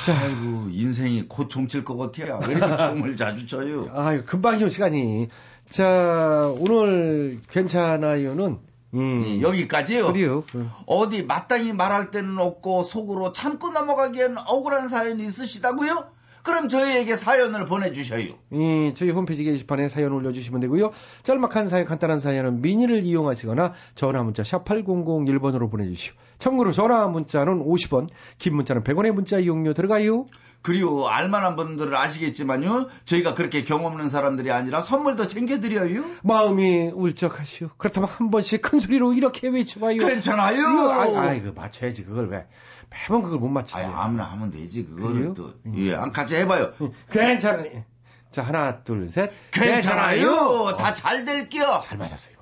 자, 0.05 0.17
아이고 0.19 0.69
인생이 0.71 1.23
곧 1.29 1.49
종칠 1.49 1.83
것 1.85 1.97
같아요. 1.97 2.39
왜 2.47 2.55
이렇게 2.55 2.77
종을 2.77 3.17
자주 3.17 3.47
쳐요? 3.47 3.91
아유, 3.95 4.23
금방이요, 4.25 4.69
시간이. 4.69 5.29
자, 5.69 6.55
오늘 6.59 7.41
괜찮아요는, 7.51 8.59
음, 8.97 9.38
여기까지요. 9.40 10.12
그래요. 10.12 10.44
어디 10.86 11.22
마땅히 11.22 11.72
말할 11.72 12.11
때는 12.11 12.38
없고 12.38 12.82
속으로 12.82 13.32
참고 13.32 13.70
넘어가기엔 13.70 14.36
억울한 14.47 14.88
사연이 14.88 15.24
있으시다고요? 15.24 16.16
그럼 16.47 16.68
저희에게 16.68 17.16
사연을 17.16 17.66
보내주셔요. 17.66 18.28
이, 18.53 18.92
저희 18.94 19.11
홈페이지 19.11 19.42
게시판에 19.42 19.88
사연 19.88 20.12
올려주시면 20.12 20.61
되고요. 20.61 20.92
짤막한 21.24 21.66
사연, 21.66 21.86
간단한 21.86 22.20
사연은 22.20 22.62
미니를 22.62 23.03
이용하시거나 23.03 23.72
전화 23.97 24.22
문자 24.22 24.44
샵 24.44 24.64
8001번으로 24.64 25.68
보내주시오. 25.68 26.14
참고로 26.38 26.70
전화 26.70 27.09
문자는 27.09 27.64
50원, 27.64 28.09
긴 28.38 28.55
문자는 28.55 28.84
100원의 28.84 29.11
문자 29.11 29.40
이용료 29.40 29.74
들어가요. 29.74 30.26
그리고 30.67 31.09
알만한 31.09 31.55
분들은 31.55 31.95
아시겠지만요. 31.95 32.89
저희가 33.05 33.35
그렇게 33.35 33.62
경험 33.62 33.93
없는 33.93 34.09
사람들이 34.09 34.51
아니라 34.51 34.81
선물도 34.81 35.29
챙겨드려요. 35.29 36.03
마음이 36.25 36.91
울적하시오. 36.93 37.71
그렇다면 37.79 38.09
한 38.11 38.33
번씩 38.33 38.62
큰 38.62 38.81
소리로 38.81 39.12
이렇게 39.12 39.47
외쳐봐요. 39.47 39.99
괜찮아요. 39.99 40.57
이거, 40.59 40.93
아, 40.93 41.29
아, 41.29 41.35
이거 41.35 41.53
맞춰야지, 41.53 42.05
그걸 42.05 42.29
왜. 42.31 42.49
매번 42.91 43.23
그걸 43.23 43.39
못. 43.39 43.77
아니, 43.77 43.87
아무나 43.87 44.25
하면 44.33 44.51
되지. 44.51 44.85
그거를 44.87 45.14
그래요? 45.14 45.35
또. 45.35 45.55
예, 45.77 45.95
한 45.95 46.11
같이 46.11 46.35
해봐요. 46.35 46.73
괜찮아요. 47.12 47.85
자, 48.33 48.43
하나, 48.43 48.83
둘, 48.83 49.09
셋. 49.09 49.31
괜찮아요. 49.53 50.75
다 50.77 50.95
잘 50.95 51.25
될게요. 51.25 51.79
잘 51.85 51.97
맞았어요, 51.97 52.35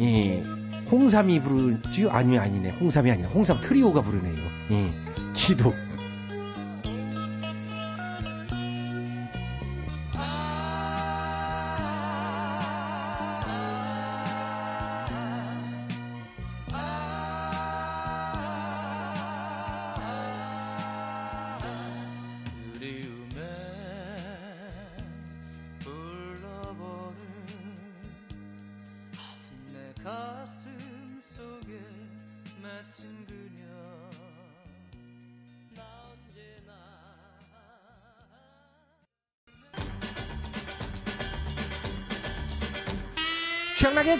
예, 0.00 0.42
홍삼이 0.92 1.40
부르지요? 1.40 2.10
아니, 2.10 2.38
아니네. 2.38 2.68
홍삼이 2.68 3.10
아니네. 3.10 3.28
홍삼 3.28 3.60
트리오가 3.62 4.02
부르네요. 4.02 4.34
예, 4.72 4.90
기도. 5.32 5.72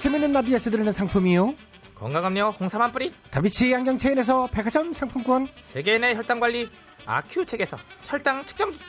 재밌는 0.02 0.32
라디오에서 0.32 0.70
드리는 0.70 0.90
상품이요. 0.90 1.54
건강음료 1.94 2.56
홍삼 2.58 2.82
한 2.82 2.90
뿌리, 2.90 3.12
다비치 3.30 3.72
안경체인에서 3.72 4.48
백화점 4.48 4.92
상품권, 4.92 5.46
세계인의 5.62 6.16
혈당 6.16 6.40
관리 6.40 6.68
아큐첵에서 7.06 7.76
혈당 8.06 8.44
측정기, 8.44 8.80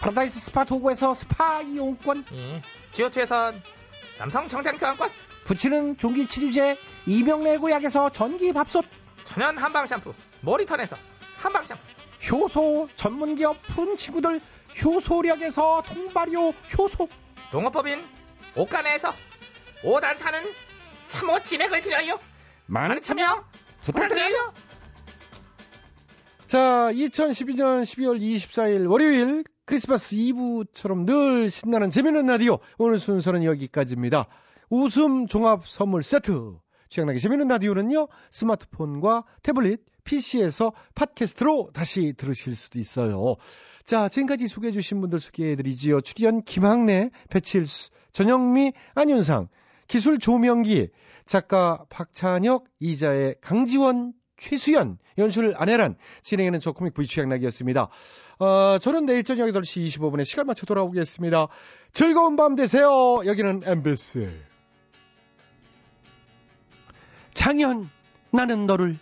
파라다이스 0.00 0.40
스파 0.40 0.64
도고에서 0.64 1.12
스파 1.12 1.60
이용권, 1.60 2.24
예. 2.32 2.62
지오투에서 2.92 3.52
남성 4.16 4.48
정장 4.48 4.78
교환권, 4.78 5.10
붙이는 5.44 5.98
종기 5.98 6.26
치료제 6.26 6.78
이명래고약에서 7.04 8.08
전기 8.08 8.54
밥솥, 8.54 8.86
천연 9.24 9.58
한방 9.58 9.84
샴푸, 9.84 10.14
모리턴에서 10.40 10.96
한방 11.36 11.66
샴푸, 11.66 11.82
효소 12.32 12.88
전문기업 12.96 13.60
푼 13.64 13.98
친구들 13.98 14.40
효소력에서 14.82 15.82
통발효 15.86 16.54
효소, 16.78 17.06
농업법인 17.52 18.02
옥간에서 18.56 19.12
오단타는 19.84 20.42
참호 21.08 21.42
진액을 21.42 21.82
드려요. 21.82 22.18
많은 22.66 23.00
참여 23.00 23.44
부탁드려요. 23.84 24.52
자, 26.46 26.90
2012년 26.92 27.82
12월 27.82 28.20
24일 28.20 28.90
월요일 28.90 29.44
크리스마스 29.66 30.14
이브처럼 30.14 31.04
늘 31.04 31.50
신나는 31.50 31.90
재미있는 31.90 32.26
라디오. 32.26 32.58
오늘 32.78 32.98
순서는 32.98 33.44
여기까지입니다. 33.44 34.26
웃음 34.70 35.26
종합 35.26 35.66
선물 35.66 36.02
세트. 36.02 36.56
취향나게 36.90 37.18
재밌는 37.18 37.48
라디오는요, 37.48 38.08
스마트폰과 38.30 39.24
태블릿, 39.42 39.80
PC에서 40.04 40.72
팟캐스트로 40.94 41.70
다시 41.72 42.12
들으실 42.16 42.54
수도 42.54 42.78
있어요. 42.78 43.36
자, 43.84 44.08
지금까지 44.08 44.46
소개해주신 44.46 45.00
분들 45.00 45.18
소개해드리지요. 45.18 46.02
출연 46.02 46.42
김학래, 46.42 47.10
배칠수, 47.30 47.90
전영미, 48.12 48.72
안윤상, 48.94 49.48
기술 49.86 50.18
조명기, 50.18 50.88
작가 51.26 51.84
박찬혁, 51.90 52.64
이자의 52.80 53.36
강지원, 53.40 54.12
최수연, 54.36 54.98
연출 55.18 55.54
안혜란, 55.56 55.96
진행하는 56.22 56.60
저 56.60 56.72
코믹 56.72 56.94
V 56.94 57.06
취향나기였습니다. 57.06 57.88
어, 58.38 58.78
저는 58.78 59.06
내일 59.06 59.22
저녁 59.22 59.46
8시 59.46 59.86
25분에 59.86 60.24
시간 60.24 60.46
맞춰 60.46 60.66
돌아오겠습니다. 60.66 61.48
즐거운 61.92 62.36
밤 62.36 62.56
되세요. 62.56 63.22
여기는 63.24 63.62
MBC. 63.64 64.28
장현, 67.32 67.90
나는 68.30 68.66
너를. 68.66 68.98